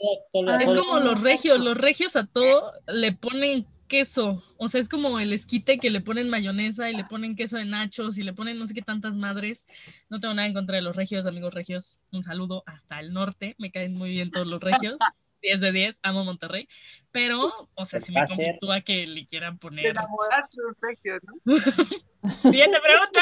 Ah, 0.47 0.57
Es 0.61 0.73
como 0.73 0.99
los 0.99 1.21
regios, 1.21 1.59
los 1.61 1.77
regios 1.77 2.15
a 2.17 2.25
todo 2.27 2.73
le 2.87 3.13
ponen 3.13 3.65
queso, 3.87 4.43
o 4.57 4.67
sea, 4.67 4.79
es 4.81 4.87
como 4.89 5.17
el 5.19 5.31
esquite 5.33 5.79
que 5.79 5.89
le 5.89 6.01
ponen 6.01 6.29
mayonesa 6.29 6.89
y 6.91 6.95
le 6.95 7.05
ponen 7.05 7.35
queso 7.37 7.57
de 7.57 7.65
nachos 7.65 8.17
y 8.17 8.23
le 8.23 8.33
ponen 8.33 8.59
no 8.59 8.67
sé 8.67 8.73
qué 8.73 8.81
tantas 8.81 9.15
madres. 9.15 9.65
No 10.09 10.19
tengo 10.19 10.33
nada 10.33 10.47
en 10.47 10.53
contra 10.53 10.75
de 10.75 10.81
los 10.81 10.95
regios, 10.97 11.25
amigos 11.25 11.53
regios, 11.53 11.99
un 12.11 12.21
saludo 12.23 12.63
hasta 12.67 12.99
el 12.99 13.13
norte, 13.13 13.55
me 13.57 13.71
caen 13.71 13.97
muy 13.97 14.11
bien 14.11 14.31
todos 14.31 14.45
los 14.45 14.61
regios. 14.61 14.97
10 15.41 15.61
de 15.61 15.71
10, 15.71 15.99
amo 16.03 16.25
Monterrey, 16.25 16.67
pero, 17.13 17.69
o 17.73 17.85
sea, 17.85 18.01
si 18.01 18.11
me 18.11 18.27
conflictúa 18.27 18.81
que 18.81 19.07
le 19.07 19.25
quieran 19.25 19.53
Te 19.57 19.59
poner. 19.61 19.85
enamoraste 19.85 20.57
de 20.61 20.67
un 20.67 20.75
regio, 20.81 21.13
¿no? 21.23 21.55
Siguiente 22.41 22.77
pregunta. 22.81 23.21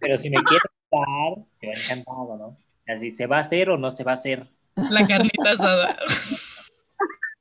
Pero 0.00 0.18
si 0.18 0.30
me 0.30 0.42
quieres 0.44 0.70
dar, 0.90 1.44
te 1.60 1.68
va 1.68 1.72
encantado, 1.74 2.36
¿no? 2.36 2.56
Así, 2.92 3.10
¿se 3.10 3.26
va 3.26 3.38
a 3.38 3.40
hacer 3.40 3.70
o 3.70 3.76
no 3.76 3.90
se 3.90 4.04
va 4.04 4.12
a 4.12 4.14
hacer? 4.14 4.48
La 4.90 5.06
carnita 5.06 5.50
asada. 5.50 5.98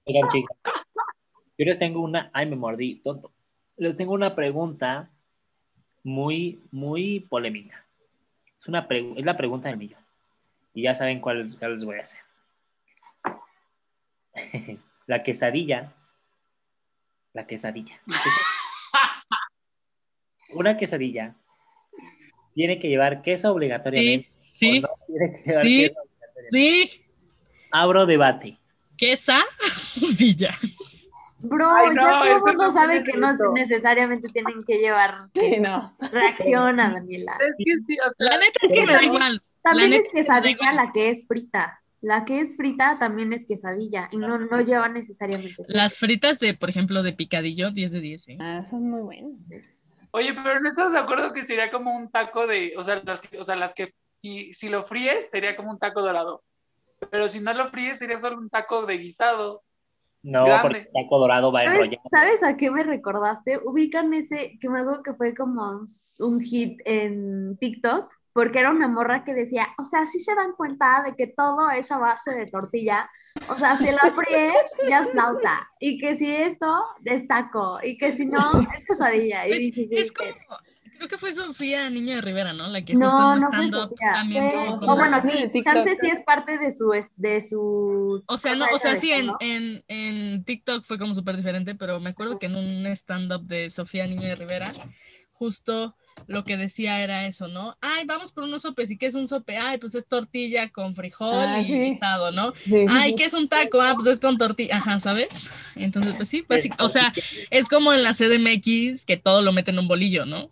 Oigan, 0.06 0.28
chicos, 0.30 0.58
yo 1.58 1.66
les 1.66 1.80
tengo 1.80 2.02
una, 2.02 2.30
ay, 2.34 2.48
me 2.48 2.56
mordí, 2.56 2.96
tonto. 2.96 3.32
Les 3.78 3.96
tengo 3.96 4.14
una 4.14 4.36
pregunta 4.36 5.10
muy, 6.04 6.62
muy 6.72 7.22
polémica. 7.22 7.86
Es, 8.60 8.68
una 8.68 8.88
pregu- 8.88 9.14
es 9.18 9.26
la 9.26 9.38
pregunta 9.38 9.70
del 9.70 9.78
millón. 9.78 10.02
Y 10.74 10.84
ya 10.84 10.96
saben 10.96 11.22
cuál, 11.22 11.56
cuál 11.60 11.76
les 11.76 11.86
voy 11.86 11.98
a 11.98 12.02
hacer. 12.02 12.20
la 15.06 15.24
quesadilla. 15.24 15.94
La 17.34 17.46
quesadilla. 17.46 18.02
Una 20.54 20.78
quesadilla 20.78 21.36
tiene 22.58 22.80
que 22.80 22.90
llevar 22.90 23.22
queso 23.22 23.52
obligatoriamente. 23.52 24.30
Sí, 24.52 24.72
sí, 24.72 24.78
o 24.80 24.82
no 24.82 24.90
tiene 25.06 25.32
que 25.32 25.44
llevar 25.50 25.64
sí. 25.66 25.78
queso 25.88 26.00
obligatoriamente. 26.02 26.52
sí. 26.52 27.04
Abro 27.72 28.06
debate. 28.08 28.58
Quesa 28.98 29.44
Villa. 30.18 30.50
Bro, 31.40 31.70
Ay, 31.72 31.90
no, 31.94 32.02
ya 32.02 32.10
todo 32.10 32.24
el 32.24 32.30
que 32.30 32.40
mundo 32.48 32.66
no 32.66 32.74
sabe 32.74 33.04
que 33.04 33.16
no 33.16 33.54
necesariamente 33.54 34.28
tienen 34.30 34.64
que 34.66 34.80
llevar 34.80 35.30
Sí, 35.36 35.58
no. 35.60 35.96
reacción 36.12 36.80
a 36.80 36.90
Daniela. 36.94 37.34
Es 37.34 37.54
que 37.60 37.78
sí, 37.86 37.98
o 38.00 38.10
sea, 38.10 38.32
La 38.32 38.38
neta 38.40 38.60
es 38.64 38.72
que 38.74 38.86
me 38.88 38.92
da 38.94 39.04
igual. 39.04 39.44
También 39.62 39.92
La 39.92 39.96
es 39.98 40.06
quesadilla 40.12 40.74
la 40.74 40.92
que 40.92 41.10
es 41.12 41.28
frita. 41.28 41.80
La 42.02 42.26
que 42.26 42.40
es 42.40 42.56
frita 42.58 42.98
también 42.98 43.34
es 43.34 43.46
quesadilla 43.46 44.10
y 44.12 44.18
no, 44.18 44.40
no 44.40 44.62
lleva 44.62 44.90
necesariamente. 44.90 45.64
Las 45.68 45.96
fritas 45.98 46.40
de, 46.40 46.56
por 46.56 46.70
ejemplo, 46.70 47.04
de 47.04 47.14
picadillo, 47.14 47.70
10 47.70 47.92
de 47.92 48.00
10, 48.00 48.28
¿eh? 48.30 48.38
Ah, 48.40 48.66
son 48.66 48.90
muy 48.90 49.02
buenos. 49.02 49.34
Oye, 50.18 50.34
pero 50.34 50.60
no 50.60 50.70
estás 50.70 50.92
de 50.92 50.98
acuerdo 50.98 51.32
que 51.32 51.44
sería 51.44 51.72
como 51.72 51.96
un 51.96 52.10
taco 52.10 52.48
de, 52.48 52.74
o 52.76 52.82
sea, 52.84 53.02
las 53.06 53.22
que, 53.22 53.38
o 53.38 53.44
sea, 53.44 53.56
las 53.56 53.74
que 53.74 53.94
si, 54.18 54.52
si 54.54 54.68
lo 54.68 54.84
fríes 54.84 55.30
sería 55.30 55.56
como 55.56 55.70
un 55.70 55.78
taco 55.78 56.02
dorado. 56.02 56.44
Pero 57.12 57.28
si 57.28 57.40
no 57.40 57.54
lo 57.54 57.68
fríes 57.68 58.00
sería 58.00 58.20
solo 58.20 58.38
un 58.38 58.50
taco 58.50 58.88
de 58.88 58.98
guisado. 58.98 59.64
No, 60.24 60.46
Grande. 60.46 60.62
porque 60.62 60.80
el 60.80 61.04
taco 61.04 61.20
dorado 61.20 61.52
va 61.52 61.64
¿Sabes, 61.64 61.80
enrollado. 61.80 62.02
sabes 62.10 62.44
a 62.44 62.58
qué 62.58 62.72
me 62.72 62.82
recordaste? 62.82 63.60
Ubican 63.64 64.12
ese, 64.16 64.58
que 64.60 64.70
me 64.70 64.80
acuerdo 64.80 65.04
que 65.04 65.14
fue 65.14 65.36
como 65.36 65.62
un, 65.70 65.86
un 66.20 66.42
hit 66.42 66.82
en 66.86 67.56
TikTok, 67.60 68.12
porque 68.34 68.60
era 68.60 68.72
una 68.72 68.88
morra 68.88 69.24
que 69.24 69.36
decía, 69.36 69.68
o 69.78 69.84
sea, 69.84 70.06
sí 70.06 70.20
se 70.20 70.34
dan 70.34 70.54
cuenta 70.54 71.04
de 71.06 71.16
que 71.16 71.28
todo 71.28 71.70
es 71.70 71.92
a 71.92 72.00
base 72.00 72.36
de 72.36 72.48
tortilla. 72.48 73.10
O 73.50 73.56
sea, 73.58 73.78
si 73.78 73.86
la 73.86 74.12
fríes, 74.16 74.72
ya 74.90 75.02
es 75.02 75.10
flauta. 75.10 75.68
Y 75.80 75.98
que 75.98 76.14
si 76.16 76.30
esto, 76.30 76.82
es 77.06 77.28
taco. 77.28 77.80
Y 77.84 77.98
que 77.98 78.12
si 78.12 78.26
no, 78.26 78.40
es 78.78 78.86
quesadilla. 78.86 79.48
Y 79.48 79.70
Es, 79.92 80.06
es 80.06 80.12
como, 80.12 80.30
creo 80.98 81.08
que 81.08 81.18
fue 81.18 81.34
Sofía 81.34 81.90
Niño 81.90 82.16
de 82.16 82.22
Rivera, 82.22 82.54
¿no? 82.54 82.68
La 82.68 82.84
que 82.84 82.94
No, 82.96 83.10
justo 83.10 83.34
en 83.34 83.40
no 83.40 83.48
fue 83.50 83.58
stand-up 83.68 83.90
Sofía, 83.92 84.12
también 84.14 84.44
fue- 84.52 84.52
tuvo 84.66 84.76
o 84.76 84.80
como- 84.80 84.96
bueno, 84.96 85.22
Sí, 85.22 85.62
chance 85.64 85.96
sí 86.02 86.08
es 86.08 86.24
parte 86.24 86.58
de 86.58 86.72
su, 86.72 86.92
es- 86.94 87.12
de 87.16 87.42
su... 87.42 88.24
O 88.28 88.38
sea, 88.38 88.56
no, 88.56 88.66
o 88.74 88.78
sea, 88.80 88.96
sí, 88.96 89.12
en, 89.12 89.28
¿no? 89.28 89.38
en, 89.40 89.84
en 89.88 90.44
TikTok 90.44 90.84
fue 90.84 90.98
como 90.98 91.14
súper 91.14 91.38
diferente, 91.38 91.76
pero 91.76 92.00
me 92.00 92.10
acuerdo 92.10 92.40
que 92.40 92.48
en 92.48 92.56
un 92.56 92.86
stand-up 92.88 93.44
de 93.46 93.70
Sofía 93.70 94.08
Niño 94.08 94.28
de 94.28 94.36
Rivera, 94.36 94.72
justo 95.38 95.96
lo 96.28 96.44
que 96.44 96.58
decía 96.58 97.02
era 97.04 97.28
eso, 97.28 97.48
¿no? 97.48 97.78
Ay, 97.80 98.06
vamos 98.06 98.32
por 98.32 98.44
unos 98.44 98.64
sopes. 98.64 98.90
¿Y 98.90 98.98
qué 98.98 99.06
es 99.06 99.14
un 99.16 99.28
sope? 99.28 99.58
Ay, 99.58 99.78
pues 99.78 99.94
es 99.96 100.08
tortilla 100.08 100.70
con 100.70 100.96
frijol 100.96 101.46
Ah, 101.48 101.62
y 101.62 101.66
sí. 101.68 101.80
guisado, 101.80 102.32
¿no? 102.32 102.54
Sí, 102.56 102.72
sí, 102.72 102.86
Ay. 102.90 103.16
¿qué 103.16 103.26
es 103.26 103.34
un 103.34 103.48
taco? 103.48 103.80
Ah, 103.82 103.94
pues 103.96 104.08
es 104.08 104.20
con 104.20 104.38
tortilla. 104.38 104.78
Ajá, 104.78 105.00
¿sabes? 105.00 105.30
Entonces, 105.76 106.16
pues 106.18 106.28
sí, 106.28 106.44
básic- 106.48 106.76
o 106.80 106.88
sea, 106.90 107.14
es 107.52 107.68
como 107.70 107.94
en 107.94 108.04
la 108.04 108.14
CDMX 108.14 109.06
que 109.06 109.18
todo 109.18 109.42
lo 109.44 109.52
mete 109.54 109.70
en 109.72 109.80
un 109.80 109.88
bolillo, 109.88 110.26
¿no? 110.26 110.50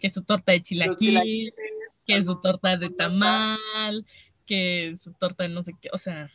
Que 0.00 0.10
su 0.10 0.22
torta 0.24 0.50
de 0.52 0.60
chilaquil, 0.60 0.96
chilaquiles, 0.96 1.54
que 2.06 2.22
su 2.22 2.30
algo- 2.32 2.40
torta 2.40 2.76
de 2.76 2.88
tamal, 2.88 4.04
que 4.44 4.96
su 5.02 5.12
torta 5.12 5.44
de 5.44 5.50
no 5.50 5.62
sé 5.62 5.72
qué, 5.80 5.88
o 5.92 5.98
sea, 5.98 6.30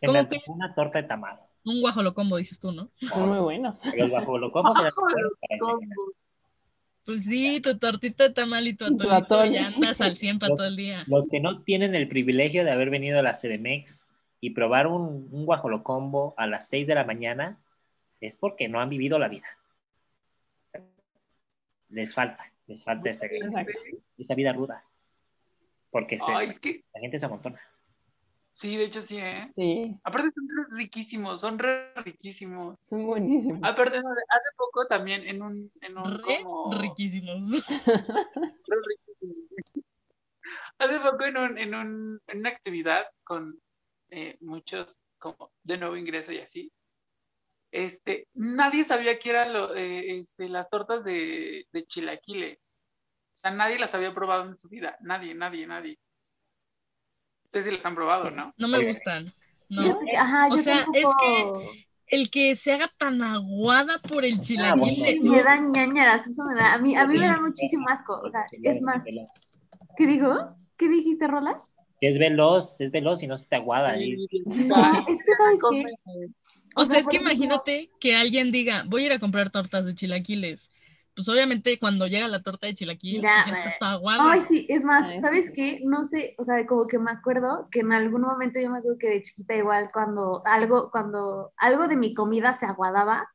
Se 0.00 0.06
¿cómo 0.06 0.22
me 0.22 0.28
que? 0.28 0.36
antojó 0.36 0.52
una 0.54 0.74
torta 0.74 1.02
de 1.02 1.06
tamal. 1.08 1.36
Un 1.64 1.80
guajolocombo, 1.80 2.36
dices 2.36 2.58
tú, 2.60 2.72
¿no? 2.72 2.90
Son 2.96 3.28
muy 3.28 3.38
buenos. 3.38 3.80
Los 3.96 4.10
desayunar. 4.10 4.92
Pues 7.06 7.24
sí, 7.24 7.60
tu 7.60 7.76
tortita 7.78 8.24
de 8.24 8.32
tamal 8.34 8.66
y 8.66 8.74
tu 8.74 8.86
atolito 8.86 9.44
ya 9.46 9.66
andas 9.66 10.00
al 10.00 10.16
100 10.16 10.38
para 10.38 10.54
todo 10.56 10.66
el 10.66 10.76
día. 10.76 11.04
Los 11.06 11.26
que 11.28 11.38
no 11.40 11.62
tienen 11.62 11.94
el 11.94 12.08
privilegio 12.08 12.64
de 12.64 12.70
haber 12.70 12.88
venido 12.88 13.18
a 13.18 13.22
la 13.22 13.32
CDMX 13.34 14.06
y 14.40 14.50
probar 14.50 14.86
un, 14.86 15.28
un 15.30 15.44
guajolocombo 15.44 16.34
a 16.38 16.46
las 16.46 16.66
6 16.68 16.86
de 16.86 16.94
la 16.94 17.04
mañana 17.04 17.58
es 18.20 18.36
porque 18.36 18.68
no 18.68 18.80
han 18.80 18.88
vivido 18.88 19.18
la 19.18 19.28
vida. 19.28 19.46
Les 21.90 22.14
falta, 22.14 22.50
les 22.66 22.82
falta 22.82 23.10
esa, 23.10 23.26
esa 24.18 24.34
vida 24.34 24.52
ruda. 24.54 24.82
Porque 25.90 26.18
se- 26.18 26.24
Ay, 26.32 26.48
es 26.48 26.58
que 26.58 26.82
la 26.94 27.00
gente 27.00 27.18
se 27.18 27.26
amontona. 27.26 27.60
Sí, 28.54 28.76
de 28.76 28.84
hecho 28.84 29.02
sí, 29.02 29.18
¿eh? 29.18 29.48
Sí, 29.50 29.96
Aparte 30.04 30.30
son 30.34 30.46
riquísimos, 30.78 31.40
son 31.40 31.58
re 31.58 31.92
riquísimos. 31.96 32.78
son 32.84 33.04
buenísimos. 33.06 33.58
Aparte, 33.62 33.98
no, 33.98 34.08
hace 34.08 34.48
poco 34.56 34.86
también 34.86 35.26
en 35.26 35.42
un, 35.42 35.70
en 35.80 35.98
un 35.98 36.18
Re 36.24 36.42
como... 36.42 36.72
riquísimos. 36.80 37.44
re 37.86 38.76
riquísimos. 38.88 39.84
Hace 40.78 41.00
poco 41.00 41.24
en, 41.24 41.36
un, 41.36 41.58
en, 41.58 41.74
un, 41.74 42.20
en 42.26 42.38
una 42.38 42.48
actividad 42.50 43.04
con 43.24 43.58
eh, 44.10 44.36
muchos 44.40 44.96
como 45.18 45.50
de 45.62 45.78
nuevo 45.78 45.96
ingreso 45.96 46.32
y 46.32 46.38
así, 46.38 46.70
este, 47.72 48.28
nadie 48.34 48.84
sabía 48.84 49.18
que 49.18 49.30
eran 49.30 49.52
lo, 49.52 49.74
eh, 49.74 50.18
este, 50.18 50.48
las 50.48 50.68
tortas 50.70 51.02
de, 51.02 51.66
de 51.72 51.84
chilaquiles. 51.86 52.58
O 52.58 53.36
sea, 53.36 53.50
nadie 53.50 53.80
las 53.80 53.94
había 53.96 54.14
probado 54.14 54.44
en 54.46 54.56
su 54.56 54.68
vida. 54.68 54.96
Nadie, 55.00 55.34
nadie, 55.34 55.66
nadie. 55.66 55.98
Ustedes 57.44 57.66
sí 57.66 57.70
las 57.72 57.86
han 57.86 57.94
probado, 57.94 58.28
Sí. 58.28 58.34
¿no? 58.34 58.52
No 58.56 58.68
me 58.68 58.84
gustan. 58.86 59.26
No. 59.70 59.98
Que- 60.00 60.16
Ajá, 60.16 60.48
O 60.50 60.56
yo 60.56 60.62
sea, 60.62 60.86
es 60.92 61.02
tampoco... 61.04 61.62
El 62.06 62.30
que 62.30 62.54
se 62.54 62.72
haga 62.72 62.92
tan 62.98 63.22
aguada 63.22 63.98
por 64.00 64.24
el 64.24 64.38
chilaquil. 64.40 64.98
bueno. 65.22 65.22
no. 65.24 65.70
Me 65.72 65.80
ñañaras, 65.86 66.26
eso 66.26 66.44
me 66.44 66.54
da, 66.54 66.74
a 66.74 66.78
mí, 66.78 66.94
a 66.94 67.06
mí 67.06 67.18
me 67.18 67.26
da 67.26 67.40
muchísimo 67.40 67.86
asco, 67.88 68.20
o 68.22 68.28
sea, 68.28 68.44
Que 68.62 68.70
es 68.70 68.80
más, 68.82 69.02
¿qué 69.96 70.06
dijo? 70.06 70.54
¿Qué 70.76 70.88
dijiste, 70.88 71.26
Rolas? 71.26 71.74
que 72.00 72.10
es 72.10 72.18
veloz, 72.18 72.78
es 72.80 72.90
veloz 72.90 73.22
y 73.22 73.26
no 73.26 73.38
se 73.38 73.46
te 73.46 73.56
aguada. 73.56 73.96
y- 73.98 74.16
No, 74.66 75.04
es 75.08 75.18
que, 75.24 75.32
¿sabes 75.34 75.58
qué? 75.70 75.84
O 76.76 76.82
O 76.82 76.84
sea, 76.84 76.92
sea, 76.94 77.00
es 77.00 77.06
que 77.06 77.16
imagínate 77.16 77.90
que 78.00 78.14
alguien 78.14 78.52
diga, 78.52 78.84
voy 78.86 79.04
a 79.04 79.06
ir 79.06 79.12
a 79.12 79.18
comprar 79.18 79.50
tortas 79.50 79.86
de 79.86 79.94
chilaquiles. 79.94 80.70
Pues 81.14 81.28
obviamente 81.28 81.78
cuando 81.78 82.06
llega 82.06 82.26
la 82.26 82.42
torta 82.42 82.66
de 82.66 82.74
chilaquil, 82.74 83.22
Ya, 83.22 83.44
ya 83.46 83.52
está 83.52 83.74
toda 83.80 83.92
aguada. 83.94 84.32
Ay, 84.32 84.40
sí, 84.40 84.66
es 84.68 84.84
más, 84.84 85.08
¿sabes 85.20 85.52
qué? 85.54 85.78
No 85.84 86.04
sé, 86.04 86.34
o 86.38 86.44
sea, 86.44 86.66
como 86.66 86.86
que 86.86 86.98
me 86.98 87.12
acuerdo 87.12 87.68
que 87.70 87.80
en 87.80 87.92
algún 87.92 88.22
momento 88.22 88.60
yo 88.60 88.70
me 88.70 88.78
acuerdo 88.78 88.98
que 88.98 89.08
de 89.08 89.22
chiquita 89.22 89.54
igual 89.54 89.90
cuando 89.92 90.42
algo, 90.44 90.90
cuando 90.90 91.52
algo 91.56 91.86
de 91.86 91.96
mi 91.96 92.14
comida 92.14 92.52
se 92.52 92.66
aguadaba, 92.66 93.30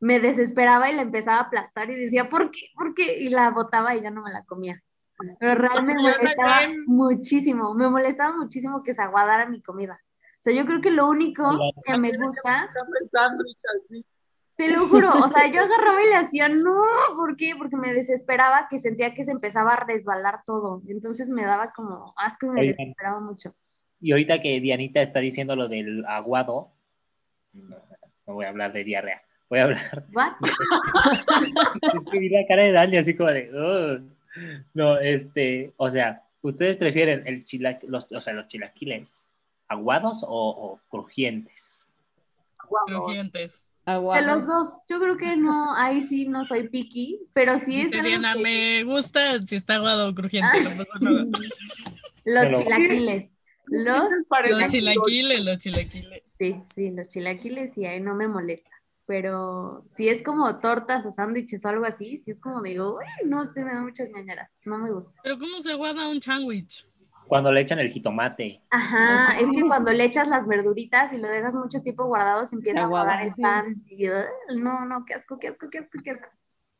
me 0.00 0.20
desesperaba 0.20 0.90
y 0.90 0.94
la 0.94 1.02
empezaba 1.02 1.38
a 1.38 1.42
aplastar 1.44 1.90
y 1.90 1.96
decía, 1.96 2.28
¿por 2.28 2.50
qué? 2.50 2.70
¿Por 2.74 2.94
qué? 2.94 3.18
Y 3.18 3.28
la 3.28 3.50
botaba 3.50 3.94
y 3.94 4.02
ya 4.02 4.10
no 4.10 4.22
me 4.22 4.32
la 4.32 4.44
comía. 4.44 4.82
Pero 5.38 5.54
realmente 5.60 6.02
me 6.02 6.12
molestaba 6.12 6.60
muchísimo, 6.86 7.74
me 7.74 7.88
molestaba 7.88 8.36
muchísimo 8.36 8.82
que 8.82 8.94
se 8.94 9.02
aguadara 9.02 9.48
mi 9.48 9.60
comida. 9.60 10.00
O 10.38 10.40
sea, 10.40 10.52
yo 10.52 10.64
creo 10.66 10.80
que 10.80 10.92
lo 10.92 11.08
único 11.08 11.58
que 11.84 11.98
me 11.98 12.16
gusta 12.16 12.70
te 14.58 14.72
lo 14.72 14.88
juro, 14.88 15.12
o 15.22 15.28
sea, 15.28 15.46
yo 15.52 15.62
agarraba 15.62 16.02
y 16.02 16.08
le 16.08 16.16
hacía, 16.16 16.48
no, 16.48 16.82
¿por 17.14 17.36
qué? 17.36 17.54
Porque 17.56 17.76
me 17.76 17.94
desesperaba 17.94 18.66
que 18.68 18.80
sentía 18.80 19.14
que 19.14 19.24
se 19.24 19.30
empezaba 19.30 19.74
a 19.74 19.84
resbalar 19.84 20.40
todo. 20.44 20.82
Entonces 20.88 21.28
me 21.28 21.44
daba 21.44 21.72
como 21.72 22.12
asco 22.16 22.46
y 22.46 22.48
me 22.48 22.60
Oigan. 22.62 22.76
desesperaba 22.76 23.20
mucho. 23.20 23.54
Y 24.00 24.10
ahorita 24.10 24.40
que 24.40 24.60
Dianita 24.60 25.00
está 25.00 25.20
diciendo 25.20 25.54
lo 25.54 25.68
del 25.68 26.04
aguado, 26.06 26.72
no, 27.52 27.76
no 28.26 28.34
voy 28.34 28.46
a 28.46 28.48
hablar 28.48 28.72
de 28.72 28.82
diarrea, 28.82 29.22
voy 29.48 29.60
a 29.60 29.64
hablar 29.64 30.06
¿What? 30.12 30.32
Es 31.94 32.10
que 32.10 32.18
vi 32.18 32.28
la 32.28 32.44
cara 32.48 32.64
de 32.66 32.72
Dani 32.72 32.96
así 32.96 33.16
como 33.16 33.30
de. 33.30 34.02
No, 34.74 34.98
este, 34.98 35.72
o 35.76 35.88
sea, 35.88 36.24
¿ustedes 36.42 36.76
prefieren 36.78 37.22
el 37.28 37.44
chila, 37.44 37.78
los, 37.82 38.10
o 38.10 38.20
sea, 38.20 38.32
los 38.32 38.48
chilaquiles 38.48 39.22
aguados 39.68 40.24
o, 40.24 40.28
o 40.28 40.80
crujientes? 40.88 41.86
Crujientes. 42.56 43.67
Aguado. 43.88 44.20
De 44.26 44.30
los 44.32 44.46
dos, 44.46 44.78
yo 44.88 45.00
creo 45.00 45.16
que 45.16 45.34
no, 45.36 45.74
ahí 45.74 46.02
sí 46.02 46.26
no 46.28 46.44
soy 46.44 46.68
picky, 46.68 47.20
pero 47.32 47.56
sí 47.58 47.80
es 47.80 47.90
Diana, 47.90 48.34
que- 48.34 48.42
me 48.42 48.84
gusta 48.84 49.40
si 49.42 49.56
está 49.56 49.76
aguado 49.76 50.08
o 50.10 50.14
crujiente. 50.14 50.48
Ah, 50.52 50.84
no 51.00 51.10
los 52.24 52.44
Pero- 52.46 52.58
chilaquiles. 52.58 53.34
Los, 53.70 54.08
Los 54.50 54.70
chilaquiles, 54.70 55.44
los 55.44 55.58
chilaquiles. 55.58 56.22
sí, 56.38 56.62
sí, 56.74 56.90
los 56.90 57.08
chilaquiles 57.08 57.76
y 57.78 57.86
ahí 57.86 58.00
no 58.00 58.14
me 58.14 58.28
molesta. 58.28 58.70
Pero 59.06 59.84
si 59.86 60.08
es 60.10 60.22
como 60.22 60.58
tortas 60.58 61.06
o 61.06 61.10
sándwiches 61.10 61.64
o 61.64 61.68
algo 61.68 61.86
así, 61.86 62.18
si 62.18 62.30
es 62.30 62.40
como 62.40 62.60
digo, 62.62 62.96
uy, 62.98 63.04
no 63.28 63.44
sé, 63.46 63.64
me 63.64 63.72
da 63.72 63.80
muchas 63.80 64.10
ñañaras, 64.10 64.58
no 64.66 64.76
me 64.78 64.90
gusta. 64.92 65.10
Pero 65.22 65.38
¿cómo 65.38 65.60
se 65.62 65.72
aguada 65.72 66.08
un 66.08 66.20
sándwich? 66.20 66.86
Cuando 67.28 67.52
le 67.52 67.60
echan 67.60 67.78
el 67.78 67.90
jitomate. 67.90 68.62
Ajá, 68.70 69.38
es 69.38 69.52
que 69.52 69.62
cuando 69.62 69.92
le 69.92 70.04
echas 70.04 70.28
las 70.28 70.46
verduritas 70.48 71.12
y 71.12 71.18
lo 71.18 71.28
dejas 71.28 71.54
mucho 71.54 71.82
tiempo 71.82 72.06
guardado, 72.06 72.46
se 72.46 72.56
empieza 72.56 72.80
a 72.80 72.84
aguadar 72.84 73.22
el 73.22 73.34
pan. 73.34 73.82
Y, 73.86 74.06
no, 74.56 74.84
no, 74.86 75.04
qué 75.04 75.14
asco, 75.14 75.38
qué 75.38 75.48
asco, 75.48 75.68
qué 75.70 75.78
asco, 75.78 75.98
qué 76.02 76.10
asco. 76.12 76.30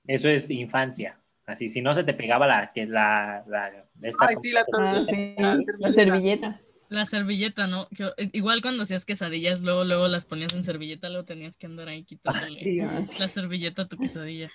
Eso 0.07 0.29
es 0.29 0.49
infancia. 0.51 1.21
Así, 1.47 1.71
si 1.71 1.81
no 1.81 1.95
se 1.95 2.05
te 2.05 2.15
pegaba 2.15 2.47
la. 2.47 2.73
que 2.73 2.87
la, 2.87 3.45
la 3.47 3.69
esta 4.03 4.27
Ay, 4.27 4.37
sí, 4.37 4.53
la 4.53 4.67
Ah, 4.73 5.05
sí. 5.09 5.37
La 5.79 5.91
servilleta. 5.91 6.61
La 6.91 7.07
servilleta, 7.07 7.67
¿no? 7.67 7.89
Eh, 8.17 8.31
igual 8.33 8.63
cuando 8.63 8.83
hacías 8.83 9.05
quesadillas, 9.05 9.61
luego, 9.61 9.85
luego 9.85 10.09
las 10.09 10.25
ponías 10.25 10.55
en 10.55 10.65
servilleta, 10.65 11.09
luego 11.11 11.25
tenías 11.25 11.57
que 11.57 11.67
andar 11.67 11.89
ahí 11.89 12.05
quitándole 12.05 12.55
sí. 12.55 12.79
la 12.79 13.29
servilleta 13.29 13.83
a 13.83 13.89
tu 13.89 13.99
quesadilla. 13.99 14.51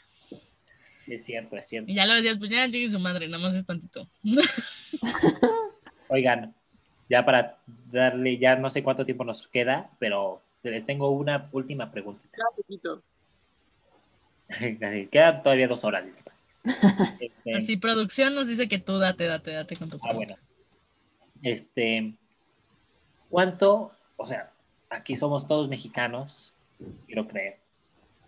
Es 1.07 1.25
cierto, 1.25 1.57
es 1.57 1.67
cierto. 1.67 1.91
Y 1.91 1.95
ya 1.95 2.05
lo 2.05 2.13
decías, 2.13 2.39
pues 2.39 2.49
ya 2.49 2.65
llegue 2.67 2.89
su 2.89 2.99
madre, 2.99 3.27
nada 3.27 3.43
más 3.43 3.55
es 3.55 3.65
tantito. 3.65 4.07
Oigan, 6.09 6.53
ya 7.09 7.25
para 7.25 7.57
darle, 7.91 8.37
ya 8.37 8.55
no 8.55 8.69
sé 8.69 8.83
cuánto 8.83 9.05
tiempo 9.05 9.23
nos 9.23 9.47
queda, 9.47 9.89
pero 9.99 10.41
les 10.63 10.85
tengo 10.85 11.09
una 11.11 11.49
última 11.51 11.91
pregunta. 11.91 12.23
Quedan 15.11 15.43
todavía 15.43 15.67
dos 15.67 15.83
horas. 15.83 16.05
Este, 17.19 17.55
Así, 17.57 17.75
producción 17.75 18.35
nos 18.35 18.47
dice 18.47 18.69
que 18.69 18.79
tú 18.79 18.97
date, 18.97 19.25
date, 19.25 19.51
date 19.51 19.75
con 19.75 19.89
tu 19.89 19.97
Ah, 19.97 19.99
pregunta. 20.09 20.35
bueno. 20.35 20.47
Este, 21.41 22.13
¿cuánto? 23.29 23.91
O 24.15 24.25
sea, 24.25 24.49
aquí 24.89 25.17
somos 25.17 25.45
todos 25.45 25.67
mexicanos, 25.67 26.53
quiero 27.05 27.27
creer. 27.27 27.57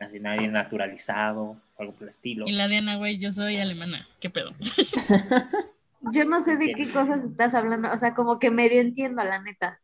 Así 0.01 0.19
nadie 0.19 0.49
naturalizado, 0.49 1.55
algo 1.77 1.93
por 1.93 2.03
el 2.03 2.09
estilo. 2.09 2.45
Y 2.45 2.51
la 2.51 2.67
Diana, 2.67 2.97
güey, 2.97 3.17
yo 3.17 3.31
soy 3.31 3.57
alemana. 3.57 4.05
¿Qué 4.19 4.29
pedo? 4.29 4.51
Yo 6.11 6.25
no 6.25 6.41
sé 6.41 6.57
de 6.57 6.73
qué 6.73 6.91
cosas 6.91 7.23
estás 7.23 7.53
hablando, 7.53 7.91
o 7.91 7.97
sea, 7.97 8.13
como 8.13 8.39
que 8.39 8.51
medio 8.51 8.81
entiendo, 8.81 9.23
la 9.23 9.41
neta. 9.41 9.79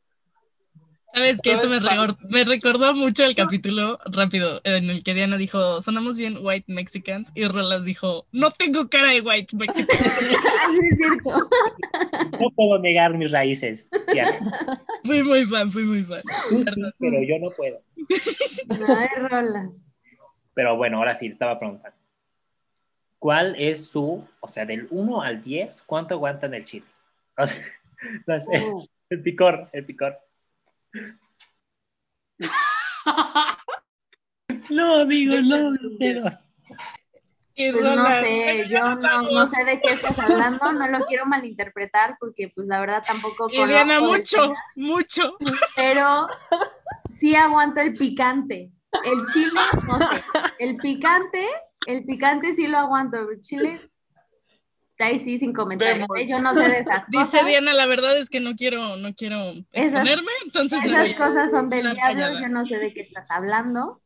Sabes 1.13 1.41
que 1.41 1.51
esto 1.51 1.67
me, 1.67 2.43
recordó 2.45 2.93
mucho 2.93 3.25
el 3.25 3.36
capítulo 3.36 3.97
rápido 4.05 4.62
en 4.63 4.89
el 4.89 5.03
que 5.03 5.13
Diana 5.13 5.36
dijo, 5.36 5.81
sonamos 5.81 6.15
bien 6.15 6.38
white 6.41 6.71
mexicans 6.71 7.34
y 7.36 7.45
Rolas 7.47 7.84
dijo, 7.84 8.27
no 8.31 8.49
tengo 8.51 8.88
cara 8.88 9.12
de 9.12 9.19
white 9.19 9.55
mexican. 9.57 9.97
Es 10.91 10.97
cierto. 10.97 11.49
No 12.39 12.49
puedo 12.55 12.79
negar 12.79 13.17
mis 13.17 13.29
raíces. 13.29 13.89
Diana. 14.13 14.39
fui 15.03 15.21
muy 15.21 15.45
fan, 15.45 15.69
fui 15.69 15.84
muy 15.84 16.03
fan. 16.03 16.21
Sí, 16.49 16.63
pero 16.99 17.23
yo 17.23 17.39
no 17.39 17.49
puedo. 17.51 17.81
No 18.79 18.95
hay 18.95 19.10
rolas. 19.17 19.93
Pero 20.53 20.77
bueno, 20.77 20.97
ahora 20.97 21.15
sí, 21.15 21.27
estaba 21.27 21.57
preguntando. 21.57 22.00
¿Cuál 23.21 23.55
es 23.55 23.86
su, 23.88 24.27
o 24.39 24.47
sea, 24.47 24.65
del 24.65 24.88
1 24.89 25.21
al 25.21 25.43
10, 25.43 25.84
cuánto 25.84 26.15
aguantan 26.15 26.55
el 26.55 26.65
chile? 26.65 26.88
O 27.38 27.45
sea, 27.45 27.63
no 28.25 28.41
sé, 28.41 28.65
Uh. 28.65 28.84
el 29.12 29.21
picor, 29.21 29.69
el 29.73 29.86
picor. 29.86 30.17
No, 34.69 34.95
amigos, 35.01 35.43
no. 35.43 35.71
Y 37.55 37.71
Pues 37.71 37.84
no 37.84 38.07
sé, 38.07 38.67
yo 38.69 38.95
no, 38.95 39.21
no 39.23 39.47
sé 39.47 39.65
de 39.65 39.81
qué 39.81 39.91
estás 39.93 40.17
hablando, 40.17 40.71
no 40.71 40.88
lo 40.88 41.05
quiero 41.05 41.25
malinterpretar 41.25 42.15
porque 42.19 42.51
pues 42.55 42.67
la 42.67 42.79
verdad 42.79 43.03
tampoco 43.05 43.47
del 43.49 44.01
mucho, 44.01 44.53
mucho. 44.75 45.38
pero 45.75 46.27
sí 47.10 47.36
aguanto 47.36 47.81
el 47.81 47.95
picante. 47.95 48.71
El 49.06 49.25
chile, 49.34 49.60
no 49.88 49.97
sé. 49.97 50.21
El 50.60 50.77
picante, 50.77 51.47
el 51.88 52.04
picante 52.06 52.54
sí 52.54 52.67
lo 52.67 52.77
aguanto, 52.77 53.30
el 53.30 53.39
chile, 53.41 53.80
ahí 54.99 55.17
sí, 55.17 55.39
sin 55.39 55.54
comentarios. 55.54 56.06
¿eh? 56.17 56.27
Yo 56.27 56.39
no 56.39 56.54
sé 56.54 56.60
de 56.62 56.77
esas 56.80 57.08
Dice 57.10 57.23
cosas. 57.25 57.45
Diana, 57.47 57.73
la 57.73 57.86
verdad 57.88 58.17
es 58.17 58.30
que 58.30 58.39
no 58.39 58.56
quiero, 58.56 58.97
no 58.97 59.13
quiero 59.15 59.38
Esas- 59.71 59.86
exponerme, 60.06 60.32
entonces 60.45 60.84
me 60.84 60.91
voy 60.91 61.10
Esas 61.12 61.21
a- 61.21 61.27
cosas 61.27 61.51
son 61.51 61.69
del 61.69 61.91
diablo, 61.93 62.39
yo 62.39 62.49
no 62.49 62.65
sé 62.65 62.77
de 62.77 62.93
qué 62.93 63.01
estás 63.01 63.32
hablando. 63.32 64.01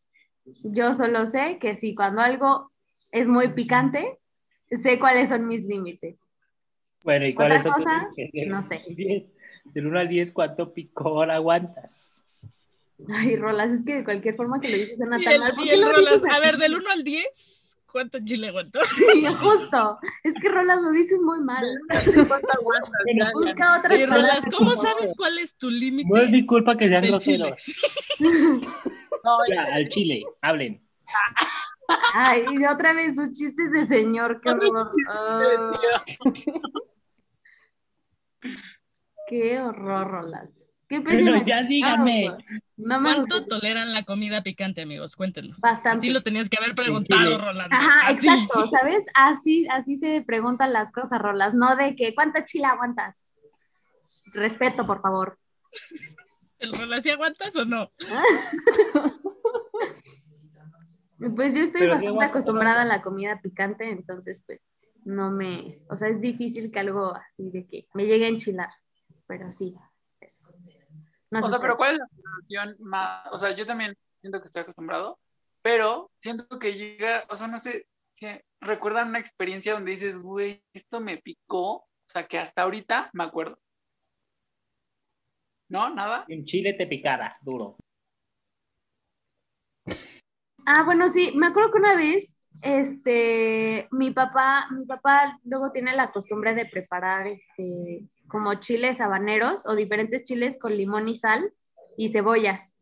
Yo 0.64 0.94
solo 0.94 1.26
sé 1.26 1.58
que 1.60 1.76
si 1.76 1.96
cuando 1.96 2.22
algo 2.22 2.72
es 3.12 3.28
muy 3.28 3.50
picante, 3.54 4.20
sé 4.70 5.00
cuáles 5.00 5.30
son 5.30 5.48
mis 5.48 5.66
límites. 5.66 6.20
Bueno, 7.04 7.26
¿y 7.28 7.34
cuáles 7.34 7.60
¿Otra 7.62 7.74
son 7.74 7.84
cosa? 7.84 8.10
No 8.48 8.64
sé. 8.64 8.76
al 8.90 8.96
10, 8.96 9.34
Del 9.66 9.88
1 9.88 10.00
al 10.00 10.08
10, 10.08 10.32
¿cuánto 10.32 10.72
picor 10.74 11.30
aguantas? 11.32 12.08
Ay, 13.14 13.36
Rolas, 13.36 13.72
es 13.72 13.84
que 13.84 13.96
de 13.96 14.04
cualquier 14.04 14.36
forma 14.36 14.60
que 14.60 14.70
lo 14.70 14.76
dices 14.78 14.98
suena 14.98 15.20
Y 15.20 15.24
tan 15.26 15.34
el- 15.34 15.40
mal. 15.42 15.56
¿Por 15.56 15.66
y 15.66 15.70
qué 15.70 15.76
el 15.76 15.82
lo 15.82 15.92
Rolas, 15.92 16.14
dices 16.22 16.32
a 16.32 16.40
ver, 16.40 16.58
del 16.58 16.76
1 16.76 16.90
al 16.92 17.04
10, 17.04 17.26
¿cuánto 17.92 18.20
chile 18.24 18.48
aguanto? 18.50 18.80
Sí, 18.96 19.26
justo. 19.42 20.00
Es 20.24 20.34
que 20.42 20.50
Rolas 20.50 20.82
lo 20.82 20.92
dices 20.92 21.22
muy 21.22 21.40
mal. 21.42 21.66
Busca 23.34 23.80
otras 23.80 24.00
Y 24.00 24.06
Rolas. 24.06 24.46
¿cómo 24.56 24.72
sabes 24.76 25.14
cuál 25.18 25.38
es 25.40 25.56
tu 25.56 25.70
límite? 25.70 26.10
No 26.10 26.18
es 26.22 26.30
mi 26.32 26.46
culpa 26.46 26.78
que 26.78 26.88
sean 26.90 27.06
groseros. 27.06 27.54
No, 29.24 29.38
Ya, 29.52 29.64
al 29.74 29.90
chile, 29.90 30.24
hablen. 30.42 30.88
Ay, 32.14 32.46
y 32.52 32.64
otra 32.66 32.94
vez 32.94 33.16
sus 33.16 33.32
chistes 33.32 33.72
de 33.72 33.88
señor, 33.88 34.40
qué 34.40 34.50
horror. 34.52 34.88
Ah, 35.08 36.04
qué 39.28 39.60
horror, 39.60 40.08
Rolas. 40.12 40.65
Qué 40.88 41.02
pésimo. 41.02 41.32
Bueno, 41.32 41.46
ya 41.46 41.64
díganme. 41.64 42.30
No 42.78 43.02
¿Cuánto 43.02 43.46
toleran 43.48 43.94
la 43.94 44.04
comida 44.04 44.44
picante, 44.44 44.84
amigos? 44.84 45.16
Cuéntenos. 45.16 45.60
Bastante. 45.60 46.06
Así 46.06 46.14
lo 46.14 46.22
tenías 46.22 46.50
que 46.50 46.58
haber 46.58 46.76
preguntado. 46.76 47.38
Rolando. 47.38 47.76
Ajá, 47.76 48.10
Así. 48.10 48.28
exacto, 48.28 48.68
¿sabes? 48.68 49.02
Así, 49.16 49.68
así 49.70 49.98
se 49.98 50.22
preguntan 50.22 50.74
las 50.74 50.92
cosas, 50.92 51.20
Rolas, 51.20 51.54
no 51.54 51.76
de 51.76 51.96
que 51.96 52.14
cuánto 52.14 52.40
chile 52.46 52.66
aguantas. 52.66 53.36
Respeto, 54.34 54.86
por 54.86 55.02
favor. 55.02 55.40
¿El 56.60 56.72
Rolas 56.72 57.04
sí 57.04 57.10
aguantas 57.10 57.56
o 57.56 57.66
no? 57.66 57.92
Pues 61.36 61.56
yo 61.56 61.62
estoy 61.62 61.82
Pero 61.82 61.98
sí 61.98 62.06
bastante 62.06 62.26
acostumbrada 62.26 62.82
a 62.82 62.86
la 62.86 63.02
comida 63.02 63.40
picante, 63.42 63.90
entonces 63.90 64.44
pues 64.46 64.76
no 65.06 65.32
me, 65.32 65.82
o 65.90 65.96
sea, 65.96 66.10
es 66.10 66.20
difícil 66.20 66.72
que 66.72 66.80
algo 66.80 67.16
así 67.16 67.50
de 67.52 67.66
que 67.66 67.86
me 67.94 68.06
llegue 68.06 68.26
a 68.26 68.30
enchilar, 68.30 68.70
pero 69.26 69.52
sí, 69.52 69.74
O 71.44 71.50
sea, 71.50 71.60
pero. 71.60 71.78
¿cuál 71.78 71.94
es 71.94 72.00
la 72.00 72.08
sensación 72.08 72.76
más? 72.80 73.32
O 73.32 73.38
sea, 73.38 73.56
yo 73.56 73.66
también 73.66 73.98
siento 74.22 74.40
que 74.40 74.46
estoy 74.46 74.62
acostumbrado, 74.62 75.20
pero 75.62 76.12
siento 76.18 76.60
que 76.60 76.74
llega, 76.74 77.26
o 77.30 77.36
sea, 77.36 77.48
no 77.48 77.60
sé, 77.60 77.88
si 78.12 78.28
recuerdan 78.62 79.10
una 79.10 79.20
experiencia 79.20 79.74
donde 79.74 79.92
dices, 79.92 80.18
güey, 80.18 80.64
esto 80.74 81.00
me 81.00 81.18
picó, 81.18 81.74
o 81.74 81.88
sea, 82.08 82.28
que 82.28 82.38
hasta 82.38 82.64
ahorita 82.64 83.10
me 83.14 83.24
acuerdo. 83.24 83.60
¿No? 85.70 85.90
¿Nada? 85.90 86.26
Un 86.30 86.46
chile 86.46 86.74
te 86.74 86.88
picara, 86.88 87.38
duro. 87.42 87.78
Ah, 90.66 90.84
bueno, 90.84 91.10
sí, 91.10 91.32
me 91.36 91.48
acuerdo 91.48 91.72
que 91.72 91.78
una 91.78 91.96
vez, 91.96 92.35
este, 92.62 93.88
mi 93.92 94.12
papá, 94.12 94.68
mi 94.72 94.86
papá 94.86 95.40
luego 95.44 95.72
tiene 95.72 95.96
la 95.96 96.12
costumbre 96.12 96.56
de 96.56 96.66
preparar, 96.66 97.28
este, 97.28 98.04
como 98.28 98.54
chiles 98.56 99.02
habaneros 99.02 99.66
o 99.66 99.76
diferentes 99.76 100.24
chiles 100.24 100.58
con 100.60 100.76
limón 100.76 101.08
y 101.08 101.16
sal 101.16 101.54
y 101.98 102.10
cebollas. 102.10 102.76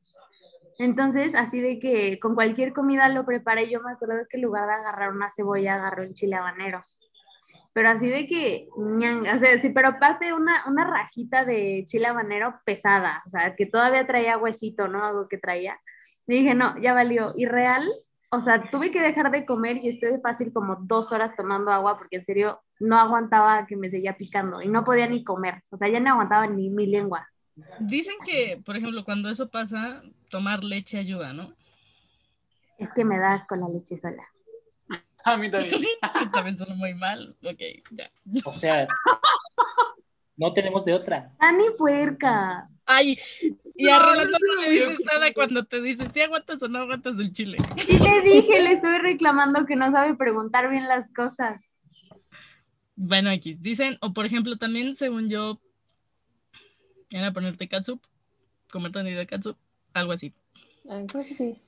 Entonces, 0.80 1.36
así 1.36 1.60
de 1.60 1.80
que 1.80 2.20
con 2.20 2.36
cualquier 2.36 2.74
comida 2.74 3.08
lo 3.10 3.26
preparé, 3.26 3.70
yo 3.70 3.82
me 3.82 3.92
acuerdo 3.92 4.26
que 4.30 4.38
en 4.38 4.44
lugar 4.44 4.66
de 4.66 4.74
agarrar 4.74 5.12
una 5.12 5.30
cebolla, 5.30 5.76
agarré 5.76 6.08
un 6.08 6.14
chile 6.14 6.36
habanero. 6.36 6.82
Pero 7.74 7.90
así 7.90 8.08
de 8.08 8.28
que, 8.28 8.68
o 8.72 9.38
sea, 9.38 9.62
sí, 9.62 9.70
pero 9.72 9.90
aparte 9.90 10.34
una, 10.34 10.64
una 10.68 10.86
rajita 10.86 11.44
de 11.44 11.84
chile 11.86 12.08
habanero 12.08 12.60
pesada, 12.66 13.22
o 13.26 13.30
sea, 13.30 13.56
que 13.56 13.66
todavía 13.66 14.06
traía 14.06 14.38
huesito, 14.38 14.88
¿no? 14.88 15.04
Algo 15.04 15.28
que 15.28 15.40
traía. 15.40 15.80
Y 16.28 16.40
dije, 16.40 16.54
no, 16.54 16.80
ya 16.80 16.94
valió. 16.94 17.34
Y 17.36 17.46
real, 17.46 17.88
o 18.34 18.42
sea, 18.42 18.68
tuve 18.72 18.90
que 18.90 19.00
dejar 19.00 19.30
de 19.30 19.46
comer 19.46 19.78
y 19.78 19.90
estuve 19.90 20.20
fácil 20.20 20.52
como 20.52 20.76
dos 20.76 21.12
horas 21.12 21.36
tomando 21.36 21.72
agua 21.72 21.98
porque 22.00 22.16
en 22.16 22.24
serio 22.24 22.64
no 22.80 22.98
aguantaba 22.98 23.68
que 23.68 23.78
me 23.78 23.92
seguía 23.92 24.18
picando 24.18 24.60
y 24.60 24.68
no 24.70 24.84
podía 24.84 25.06
ni 25.08 25.24
comer. 25.24 25.62
O 25.70 25.78
sea, 25.78 25.88
ya 25.88 26.00
no 26.00 26.10
aguantaba 26.10 26.48
ni 26.48 26.72
mi 26.72 26.88
lengua. 26.88 27.30
Dicen 27.80 28.16
que, 28.26 28.60
por 28.66 28.76
ejemplo, 28.76 29.06
cuando 29.06 29.30
eso 29.30 29.52
pasa, 29.52 30.02
tomar 30.32 30.64
leche 30.64 30.98
ayuda, 30.98 31.32
¿no? 31.32 31.54
Es 32.80 32.92
que 32.92 33.06
me 33.06 33.20
das 33.20 33.46
con 33.46 33.60
la 33.60 33.70
leche 33.70 33.98
sola. 33.98 34.24
A 35.26 35.38
mí 35.38 35.52
también. 35.52 35.76
También 36.34 36.58
suena 36.58 36.74
muy 36.74 36.96
mal. 36.96 37.38
Ok, 37.46 37.62
ya. 37.92 38.10
O 38.46 38.54
sea, 38.56 38.88
no 40.38 40.54
tenemos 40.54 40.84
de 40.86 40.96
otra. 40.96 41.32
Dani 41.40 41.66
puerca. 41.78 42.68
Ay, 42.86 43.18
y 43.76 43.90
a 43.90 43.98
No, 43.98 44.06
Rolando 44.06 44.38
no 44.40 44.56
no, 44.56 44.62
le 44.62 44.72
dices 44.72 45.00
nada 45.12 45.34
cuando 45.34 45.66
te 45.66 45.82
dice 45.82 46.04
si 46.14 46.22
aguantas 46.22 46.62
o 46.64 46.68
no 46.68 46.80
aguantas 46.80 47.18
el 47.18 47.32
chile. 47.32 47.58
Y 47.88 48.00
le 48.00 48.22
dije, 48.22 48.62
le 48.62 48.72
estoy 48.74 48.98
reclamando 49.00 49.66
que 49.66 49.76
no 49.76 49.92
sabe 49.92 50.16
preguntar 50.16 50.70
bien 50.70 50.88
las 50.88 51.12
cosas. 51.12 51.64
Bueno, 52.96 53.32
X, 53.32 53.62
dicen, 53.62 53.98
o 54.02 54.14
por 54.14 54.26
ejemplo, 54.26 54.58
también 54.58 54.96
según 54.96 55.30
yo, 55.30 55.60
era 57.10 57.34
ponerte 57.34 57.68
catsup, 57.68 58.02
comer 58.72 58.92
tonito 58.92 59.18
de 59.18 59.26
catsup, 59.26 59.58
algo 59.94 60.12
así. 60.12 60.34
Ah, 60.90 61.02
creo 61.08 61.26
que 61.26 61.36
sí. 61.36 61.62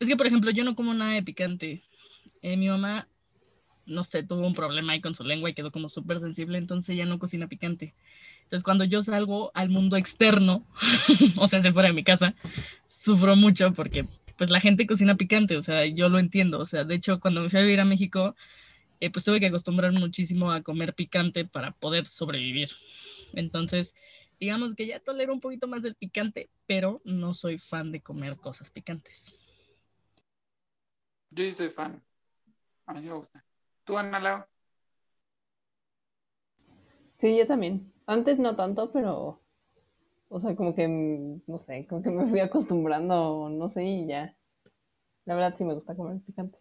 Es 0.00 0.08
que, 0.08 0.16
por 0.16 0.26
ejemplo, 0.26 0.50
yo 0.50 0.64
no 0.64 0.74
como 0.74 0.94
nada 0.94 1.12
de 1.12 1.22
picante. 1.22 1.84
Eh, 2.40 2.56
mi 2.56 2.68
mamá, 2.68 3.06
no 3.86 4.02
sé, 4.02 4.24
tuvo 4.24 4.46
un 4.46 4.54
problema 4.54 4.94
ahí 4.94 5.00
con 5.00 5.14
su 5.14 5.22
lengua 5.22 5.50
y 5.50 5.54
quedó 5.54 5.70
como 5.70 5.88
súper 5.88 6.18
sensible, 6.20 6.58
entonces 6.58 6.94
ella 6.94 7.06
no 7.06 7.20
cocina 7.20 7.46
picante. 7.46 7.94
Entonces, 8.52 8.64
cuando 8.64 8.84
yo 8.84 9.02
salgo 9.02 9.50
al 9.54 9.70
mundo 9.70 9.96
externo, 9.96 10.66
o 11.38 11.48
sea, 11.48 11.62
se 11.62 11.72
fuera 11.72 11.88
de 11.88 11.94
mi 11.94 12.04
casa, 12.04 12.34
sufro 12.86 13.34
mucho 13.34 13.72
porque, 13.72 14.04
pues, 14.36 14.50
la 14.50 14.60
gente 14.60 14.86
cocina 14.86 15.16
picante, 15.16 15.56
o 15.56 15.62
sea, 15.62 15.86
yo 15.86 16.10
lo 16.10 16.18
entiendo. 16.18 16.58
O 16.58 16.66
sea, 16.66 16.84
de 16.84 16.94
hecho, 16.94 17.18
cuando 17.18 17.40
me 17.40 17.48
fui 17.48 17.60
a 17.60 17.62
vivir 17.62 17.80
a 17.80 17.86
México, 17.86 18.36
eh, 19.00 19.08
pues 19.08 19.24
tuve 19.24 19.40
que 19.40 19.46
acostumbrar 19.46 19.92
muchísimo 19.92 20.52
a 20.52 20.60
comer 20.60 20.92
picante 20.92 21.46
para 21.46 21.72
poder 21.72 22.06
sobrevivir. 22.06 22.68
Entonces, 23.32 23.94
digamos 24.38 24.74
que 24.74 24.86
ya 24.86 25.00
tolero 25.00 25.32
un 25.32 25.40
poquito 25.40 25.66
más 25.66 25.80
del 25.80 25.94
picante, 25.94 26.50
pero 26.66 27.00
no 27.06 27.32
soy 27.32 27.56
fan 27.56 27.90
de 27.90 28.02
comer 28.02 28.36
cosas 28.36 28.70
picantes. 28.70 29.34
Yo 31.30 31.42
sí 31.44 31.52
soy 31.52 31.70
fan. 31.70 32.02
A 32.84 32.92
mí 32.92 33.00
sí 33.00 33.08
me 33.08 33.14
gusta. 33.14 33.42
¿Tú, 33.84 33.96
Ana 33.96 34.20
Lau? 34.20 34.44
Sí, 37.16 37.34
yo 37.38 37.46
también. 37.46 37.91
Antes 38.06 38.38
no 38.38 38.56
tanto, 38.56 38.90
pero. 38.92 39.40
O 40.28 40.40
sea, 40.40 40.54
como 40.56 40.74
que. 40.74 40.88
No 41.46 41.58
sé, 41.58 41.86
como 41.86 42.02
que 42.02 42.10
me 42.10 42.28
fui 42.28 42.40
acostumbrando, 42.40 43.48
no 43.48 43.68
sé, 43.68 43.84
y 43.84 44.06
ya. 44.06 44.36
La 45.24 45.34
verdad 45.34 45.54
sí 45.56 45.64
me 45.64 45.74
gusta 45.74 45.94
comer 45.94 46.20
picante. 46.20 46.58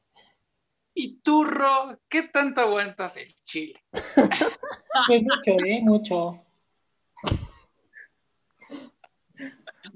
¿Y 0.93 1.19
tú, 1.21 1.45
Ro? 1.45 1.99
¿Qué 2.09 2.23
tanto 2.23 2.61
aguantas 2.61 3.17
el 3.17 3.33
chile? 3.43 3.73
Pues 5.07 5.23
mucho, 5.23 5.51
¿eh? 5.65 5.79
Mucho. 5.81 6.45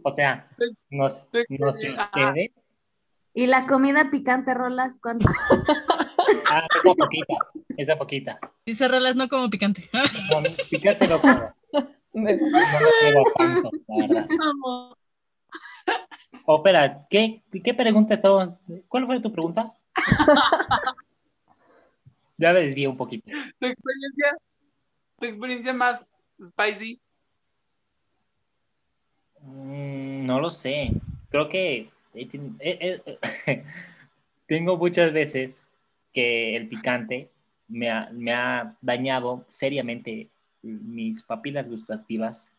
O 0.03 0.13
sea, 0.13 0.49
no, 0.89 1.07
no 1.49 1.71
sé 1.73 1.91
ustedes. 1.91 2.51
Y 3.33 3.47
la 3.47 3.67
comida 3.67 4.09
picante, 4.09 4.53
Rolas, 4.53 4.97
¿cuánto? 5.01 5.27
Ah, 6.49 6.65
esa 6.81 6.93
poquita, 6.93 7.35
esa 7.77 7.97
poquita. 7.97 8.39
Dice 8.65 8.87
Rolas, 8.87 9.15
no 9.15 9.27
como 9.27 9.49
picante. 9.49 9.89
No, 9.93 10.43
picante 10.69 11.07
no 11.07 11.21
como. 11.21 11.55
No 12.15 12.21
me 12.21 12.31
atrevo 12.31 13.27
a 13.27 13.33
tanto, 13.37 13.71
la 13.89 14.07
verdad. 14.07 14.27
Oh, 16.45 16.57
espera, 16.57 17.05
¿qué, 17.09 17.41
qué 17.61 17.73
pregunta 17.73 18.13
estaba? 18.13 18.57
¿Cuál 18.87 19.05
fue 19.05 19.19
tu 19.19 19.33
pregunta? 19.33 19.73
ya 22.37 22.53
me 22.53 22.61
desvío 22.61 22.89
un 22.89 22.95
poquito. 22.95 23.29
¿Tu 23.59 23.65
experiencia, 23.65 24.37
tu 25.19 25.25
experiencia 25.25 25.73
más 25.73 26.09
spicy? 26.41 27.01
Mm, 29.41 30.25
no 30.25 30.39
lo 30.39 30.49
sé. 30.49 30.91
Creo 31.29 31.49
que 31.49 31.89
eh, 32.13 32.29
eh, 32.59 33.01
eh, 33.45 33.63
tengo 34.47 34.77
muchas 34.77 35.11
veces 35.11 35.65
que 36.13 36.55
el 36.55 36.69
picante 36.69 37.29
me 37.67 37.89
ha, 37.89 38.09
me 38.13 38.33
ha 38.33 38.75
dañado 38.81 39.45
seriamente 39.51 40.29
mis 40.61 41.21
papilas 41.23 41.69
gustativas. 41.69 42.49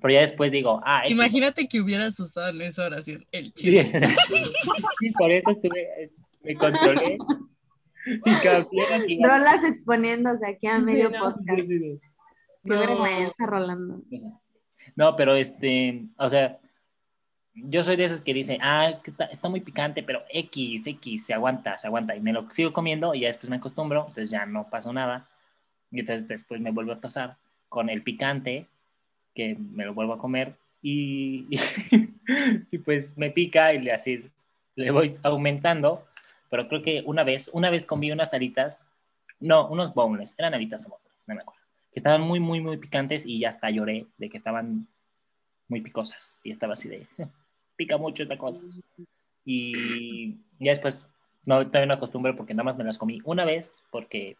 Pero 0.00 0.14
ya 0.14 0.20
después 0.22 0.50
digo, 0.50 0.80
ah, 0.84 1.06
Imagínate 1.08 1.68
que 1.68 1.80
hubieras 1.80 2.18
usado 2.18 2.50
en 2.50 2.62
esa 2.62 2.84
oración 2.86 3.24
el 3.32 3.52
chile. 3.54 3.92
Sí, 4.98 5.10
por 5.18 5.30
eso 5.30 5.50
estuve, 5.50 6.10
me 6.42 6.54
controlé. 6.56 7.18
Y 8.06 8.32
cambié. 8.42 9.18
Rolas 9.26 9.64
exponiéndose 9.64 10.46
aquí 10.46 10.66
a 10.66 10.78
Sí, 10.78 10.82
medio 10.84 11.10
no. 11.10 11.18
podcast. 11.20 11.60
Sí, 11.60 11.66
sí, 11.66 11.78
sí. 11.78 12.00
Qué 12.64 12.70
No. 12.74 12.80
vergüenza, 12.80 13.46
Rolando. 13.46 14.02
No, 14.96 15.16
pero 15.16 15.34
este, 15.36 16.04
o 16.18 16.28
sea, 16.28 16.58
yo 17.54 17.84
soy 17.84 17.96
de 17.96 18.04
esos 18.04 18.20
que 18.20 18.34
dicen, 18.34 18.58
ah, 18.62 18.88
es 18.90 18.98
que 18.98 19.10
está, 19.10 19.26
está 19.26 19.48
muy 19.48 19.60
picante, 19.60 20.02
pero 20.02 20.22
X, 20.28 20.86
X, 20.86 21.26
se 21.26 21.34
aguanta, 21.34 21.78
se 21.78 21.86
aguanta. 21.86 22.16
Y 22.16 22.20
me 22.20 22.32
lo 22.32 22.50
sigo 22.50 22.72
comiendo 22.72 23.14
y 23.14 23.20
ya 23.20 23.28
después 23.28 23.48
me 23.50 23.56
acostumbro, 23.56 24.06
entonces 24.08 24.30
ya 24.30 24.44
no 24.46 24.68
pasó 24.68 24.92
nada. 24.92 25.28
Y 25.90 26.00
entonces 26.00 26.26
después 26.26 26.60
me 26.60 26.72
vuelve 26.72 26.92
a 26.94 27.00
pasar 27.00 27.36
con 27.68 27.88
el 27.90 28.02
picante, 28.02 28.66
que 29.34 29.56
me 29.56 29.84
lo 29.84 29.94
vuelvo 29.94 30.14
a 30.14 30.18
comer 30.18 30.54
y, 30.82 31.46
y, 32.70 32.78
pues 32.78 33.16
me 33.16 33.30
pica 33.30 33.72
y 33.72 33.80
le 33.80 33.92
así 33.92 34.24
le 34.76 34.90
voy 34.90 35.16
aumentando. 35.22 36.04
Pero 36.50 36.68
creo 36.68 36.82
que 36.82 37.02
una 37.06 37.24
vez, 37.24 37.50
una 37.52 37.70
vez 37.70 37.86
comí 37.86 38.10
unas 38.12 38.34
alitas, 38.34 38.84
no, 39.40 39.68
unos 39.68 39.94
boneless, 39.94 40.34
eran 40.38 40.54
alitas 40.54 40.84
o 40.86 40.90
boneless, 40.90 41.22
no 41.26 41.34
me 41.34 41.40
acuerdo, 41.40 41.60
que 41.92 42.00
estaban 42.00 42.20
muy, 42.20 42.40
muy, 42.40 42.60
muy 42.60 42.76
picantes 42.76 43.26
y 43.26 43.40
ya 43.40 43.50
hasta 43.50 43.70
lloré 43.70 44.06
de 44.18 44.28
que 44.28 44.38
estaban 44.38 44.86
muy 45.68 45.80
picosas. 45.80 46.40
Y 46.44 46.52
estaba 46.52 46.74
así 46.74 46.88
de, 46.88 47.06
pica 47.76 47.96
mucho 47.96 48.22
esta 48.22 48.38
cosa. 48.38 48.60
Y 49.44 50.34
ya 50.58 50.72
después, 50.72 51.06
no, 51.44 51.66
todavía 51.66 51.86
no 51.86 51.94
acostumbro 51.94 52.36
porque 52.36 52.54
nada 52.54 52.64
más 52.64 52.76
me 52.76 52.84
las 52.84 52.98
comí 52.98 53.20
una 53.24 53.44
vez 53.44 53.82
porque 53.90 54.36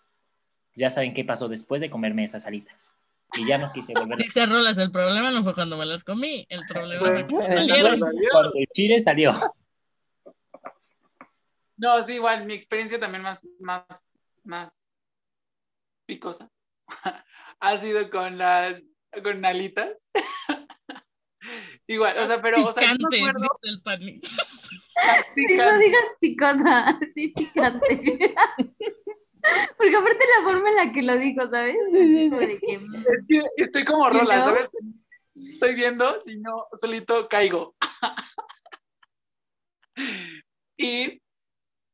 ya 0.74 0.90
saben 0.90 1.14
qué 1.14 1.24
pasó 1.24 1.48
después 1.48 1.80
de 1.80 1.90
comerme 1.90 2.24
esas 2.24 2.46
alitas. 2.46 2.92
Y 3.36 3.46
ya 3.46 3.58
no 3.58 3.72
quise 3.72 3.92
volver 3.94 4.14
a... 4.14 4.22
Dice 4.22 4.46
Rolas, 4.46 4.78
el 4.78 4.92
problema 4.92 5.30
no 5.30 5.42
fue 5.42 5.54
cuando 5.54 5.76
me 5.76 5.86
las 5.86 6.04
comí, 6.04 6.46
el 6.48 6.62
problema 6.68 7.00
fue 7.00 7.26
cuando 7.26 7.42
eh, 7.42 7.66
salieron. 7.66 8.00
Cuando 8.00 8.52
el 8.54 8.66
chile 8.72 9.00
salió. 9.00 9.32
No, 11.76 12.02
sí, 12.02 12.14
igual, 12.14 12.46
mi 12.46 12.54
experiencia 12.54 13.00
también 13.00 13.22
más, 13.22 13.44
más, 13.58 14.10
más 14.44 14.72
picosa 16.06 16.50
ha 17.60 17.78
sido 17.78 18.08
con 18.10 18.38
las, 18.38 18.80
con 19.22 19.44
alitas. 19.44 19.90
igual, 21.86 22.18
o 22.18 22.26
sea, 22.26 22.40
pero, 22.40 22.66
o 22.66 22.72
sea, 22.72 22.82
Picante, 22.82 23.16
acuerdo, 23.18 23.48
el. 23.62 24.22
Sí, 25.34 25.56
no 25.56 25.78
digas 25.78 26.04
picosa, 26.20 26.98
sí 27.14 27.28
picante. 27.28 28.34
Porque 29.76 29.96
aparte 29.96 30.24
la 30.38 30.44
forma 30.44 30.70
en 30.70 30.76
la 30.76 30.92
que 30.92 31.02
lo 31.02 31.16
dijo, 31.18 31.42
¿sabes? 31.50 31.76
sí, 31.92 32.30
Como 32.30 32.40
de 32.40 32.58
que, 32.58 32.78
mm, 32.78 32.94
Es 32.96 33.26
que 33.28 33.40
estoy 33.56 33.84
como 33.84 34.06
¿Y 34.08 34.18
rola? 34.18 34.44
¿sabes? 34.44 34.70
Estoy 35.34 35.74
viendo, 35.74 36.20
si 36.22 36.38
no, 36.38 36.66
solito 36.80 37.28
caigo. 37.28 37.74
y 40.78 41.20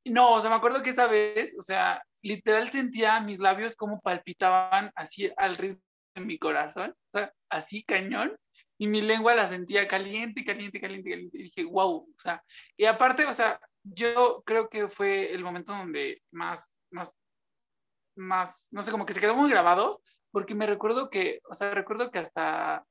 no, 0.05 0.35
o 0.35 0.41
sea, 0.41 0.51
me 0.51 0.57
acuerdo 0.57 0.83
que 0.83 0.91
esa 0.91 1.07
vez, 1.07 1.57
o 1.59 1.63
sea, 1.63 2.03
literal 2.23 2.71
sentía 2.71 3.21
mis 3.21 3.41
labios 3.41 3.77
como 3.77 4.01
palpitaban 4.01 4.93
así 4.95 5.31
al 5.37 5.57
ritmo 5.57 5.81
de 6.15 6.25
mi 6.25 6.39
corazón, 6.39 6.95
o 7.13 7.19
sea, 7.19 7.33
así 7.51 7.83
cañón, 7.85 8.37
y 8.81 8.87
mi 8.87 9.03
lengua 9.03 9.35
la 9.35 9.47
sentía 9.47 9.87
caliente, 9.87 10.43
caliente, 10.43 10.81
caliente, 10.81 11.11
caliente, 11.11 11.39
y 11.39 11.43
dije, 11.43 11.65
wow, 11.65 11.97
o 11.97 12.19
sea, 12.19 12.43
y 12.79 12.87
aparte, 12.87 13.27
o 13.27 13.35
sea, 13.35 13.61
yo 13.83 14.43
creo 14.47 14.71
que 14.71 14.89
fue 14.89 15.35
el 15.35 15.45
momento 15.45 15.75
donde 15.75 16.23
más, 16.31 16.73
más, 16.91 17.15
más, 18.17 18.69
no 18.71 18.83
sé, 18.83 18.91
como 18.91 19.05
que 19.05 19.13
se 19.13 19.21
quedó 19.21 19.35
muy 19.35 19.51
grabado, 19.51 20.01
porque 20.31 20.55
me 20.55 20.65
recuerdo 20.65 21.11
que, 21.11 21.43
o 21.51 21.53
sea, 21.53 21.75
recuerdo 21.75 22.11
que 22.11 22.21
hasta, 22.21 22.87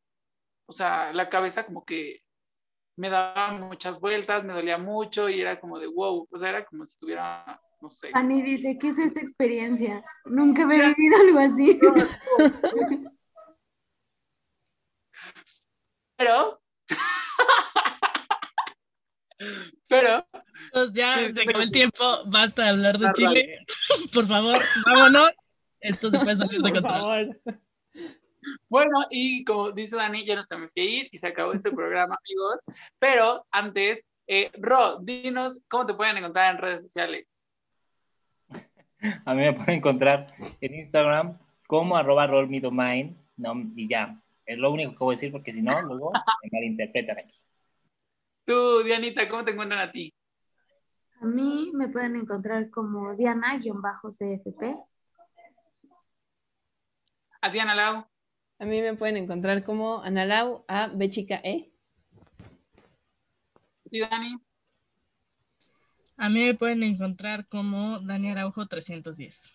o 0.68 0.72
sea, 0.72 1.12
la 1.12 1.28
cabeza 1.28 1.66
como 1.66 1.84
que 1.84 2.22
me 2.96 3.10
daba 3.10 3.54
muchas 3.54 4.00
vueltas, 4.00 4.44
me 4.44 4.54
dolía 4.54 4.78
mucho 4.78 5.28
y 5.28 5.42
era 5.42 5.60
como 5.60 5.80
de 5.80 5.88
wow, 5.88 6.28
o 6.30 6.38
sea, 6.38 6.50
era 6.50 6.66
como 6.66 6.86
si 6.86 6.92
estuviera, 6.92 7.60
no 7.82 7.90
sé. 7.90 8.12
Ani 8.14 8.44
dice, 8.44 8.78
¿qué 8.80 8.90
es 8.90 9.00
esta 9.00 9.22
experiencia? 9.22 10.04
Nunca 10.26 10.68
me 10.68 10.76
he 10.76 10.94
vivido 10.94 11.16
algo 11.20 11.40
así. 11.40 11.80
Pero, 16.20 16.62
pero, 19.88 20.28
Pues 20.74 20.92
ya 20.92 21.18
Sí, 21.18 21.34
se 21.34 21.44
acabó 21.44 21.64
el 21.64 21.72
tiempo, 21.72 22.26
basta 22.26 22.64
de 22.64 22.70
hablar 22.72 22.98
de 22.98 23.12
Chile. 23.14 23.66
Por 24.14 24.28
favor, 24.28 24.62
vámonos. 24.86 25.32
Esto 25.80 26.12
se 26.12 26.20
puede 26.20 26.36
salir 26.36 26.62
de 26.62 26.74
control. 26.74 26.92
favor. 26.92 27.60
bueno, 28.68 28.98
y 29.10 29.46
como 29.46 29.72
dice 29.72 29.96
Dani, 29.96 30.26
ya 30.26 30.36
nos 30.36 30.46
tenemos 30.46 30.74
que 30.74 30.84
ir 30.84 31.08
y 31.10 31.20
se 31.20 31.28
acabó 31.28 31.54
este 31.54 31.72
programa, 31.72 32.18
amigos. 32.18 32.60
Pero 33.00 33.46
antes, 33.50 34.04
eh, 34.28 34.52
Ro, 34.58 35.00
dinos 35.00 35.62
cómo 35.70 35.86
te 35.86 35.94
pueden 35.94 36.18
encontrar 36.18 36.54
en 36.54 36.62
redes 36.62 36.82
sociales. 36.82 37.26
A 39.24 39.34
mí 39.34 39.42
me 39.42 39.54
pueden 39.54 39.76
encontrar 39.76 40.34
en 40.60 40.76
Instagram 40.76 41.40
como 41.66 41.96
arroba 41.96 42.28
rollmedomain, 42.28 43.18
no, 43.38 43.54
y 43.78 43.88
ya. 43.88 44.22
Es 44.50 44.58
lo 44.58 44.72
único 44.72 44.94
que 44.94 44.98
voy 44.98 45.14
a 45.14 45.16
decir 45.16 45.32
porque 45.32 45.54
si 45.54 45.62
no, 45.62 45.80
luego 45.84 46.12
me 46.12 46.50
malinterpretan 46.52 47.20
aquí. 47.20 47.40
Tú, 48.46 48.82
Dianita, 48.84 49.30
¿cómo 49.30 49.46
te 49.46 49.52
encuentran 49.52 49.80
a 49.80 49.92
ti? 49.92 50.12
A 51.22 51.26
mí 51.26 51.70
me 51.76 51.88
pueden 51.88 52.16
encontrar 52.16 52.72
como 52.72 53.16
Diana-CFP. 53.16 54.76
A 57.42 57.52
ti, 57.52 57.60
Ana 57.60 57.76
Lau. 57.76 58.08
A 58.58 58.66
mí 58.66 58.82
me 58.82 58.96
pueden 58.96 59.18
encontrar 59.18 59.64
como 59.64 60.02
Analau 60.02 60.66
a 60.68 60.88
B 60.88 61.12
chica 61.12 61.40
E. 61.44 61.72
Ti, 63.92 64.00
Dani. 64.00 64.36
A 66.18 66.28
mí 66.28 66.44
me 66.44 66.56
pueden 66.56 66.82
encontrar 66.82 67.48
como 67.48 68.00
Dani 68.00 68.32
Araujo 68.32 68.66
310. 68.66 69.54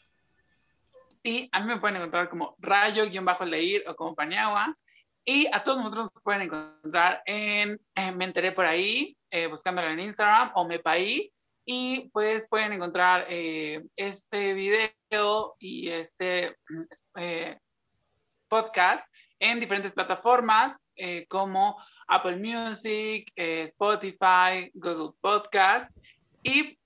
Y 1.24 1.48
a 1.52 1.61
mí 1.61 1.66
me 1.66 1.80
pueden 1.80 1.96
encontrar 1.96 2.28
como 2.28 2.54
rayo-leir 2.61 3.88
o 3.88 3.96
como 3.96 4.14
Paniagua. 4.14 4.76
Y 5.27 5.49
a 5.53 5.63
todos 5.63 5.79
nosotros 5.79 6.11
nos 6.15 6.23
pueden 6.23 6.43
encontrar 6.43 7.23
en 7.25 7.81
eh, 7.95 8.13
Me 8.13 8.27
Enteré 8.27 8.53
por 8.53 8.67
ahí, 8.67 9.17
eh, 9.31 9.47
buscándola 9.47 9.91
en 9.91 10.01
Instagram 10.01 10.53
o 10.55 10.67
Mepaí. 10.67 11.33
Y 11.67 12.11
pues 12.11 12.47
pueden 12.49 12.75
encontrar 12.75 13.25
eh, 13.31 13.83
este 13.97 14.53
video 14.53 15.57
y 15.59 15.89
este 15.89 16.57
eh, 17.17 17.59
podcast 18.49 19.09
en 19.39 19.61
diferentes 19.61 19.93
plataformas 19.93 20.79
como 21.29 21.77
Apple 22.07 22.37
Music, 22.37 23.33
Spotify, 23.35 24.71
Google 24.75 25.15
Podcast. 25.23 25.91
Y 26.43 26.79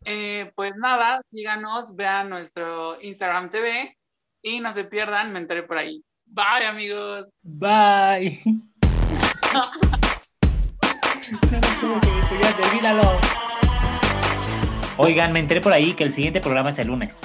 pues 0.54 0.76
nada, 0.76 1.20
síganos, 1.26 1.94
vean 1.94 2.30
nuestro 2.30 3.00
Instagram 3.02 3.50
TV 3.50 3.98
y 4.42 4.60
no 4.60 4.72
se 4.72 4.84
pierdan, 4.84 5.32
me 5.32 5.40
enteré 5.40 5.64
por 5.64 5.76
ahí. 5.76 6.04
Bye 6.30 6.66
amigos. 6.66 7.26
Bye. 7.42 8.42
Oigan, 14.96 15.32
me 15.32 15.40
enteré 15.40 15.60
por 15.60 15.72
ahí 15.72 15.94
que 15.94 16.04
el 16.04 16.12
siguiente 16.12 16.40
programa 16.40 16.70
es 16.70 16.78
el 16.78 16.88
lunes. 16.88 17.20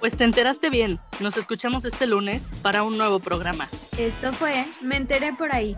Pues 0.00 0.16
te 0.16 0.24
enteraste 0.24 0.70
bien. 0.70 0.98
Nos 1.20 1.36
escuchamos 1.36 1.84
este 1.84 2.06
lunes 2.06 2.54
para 2.62 2.82
un 2.82 2.96
nuevo 2.96 3.18
programa. 3.18 3.68
Esto 3.98 4.32
fue 4.32 4.66
Me 4.80 4.96
enteré 4.96 5.32
por 5.32 5.54
ahí. 5.54 5.76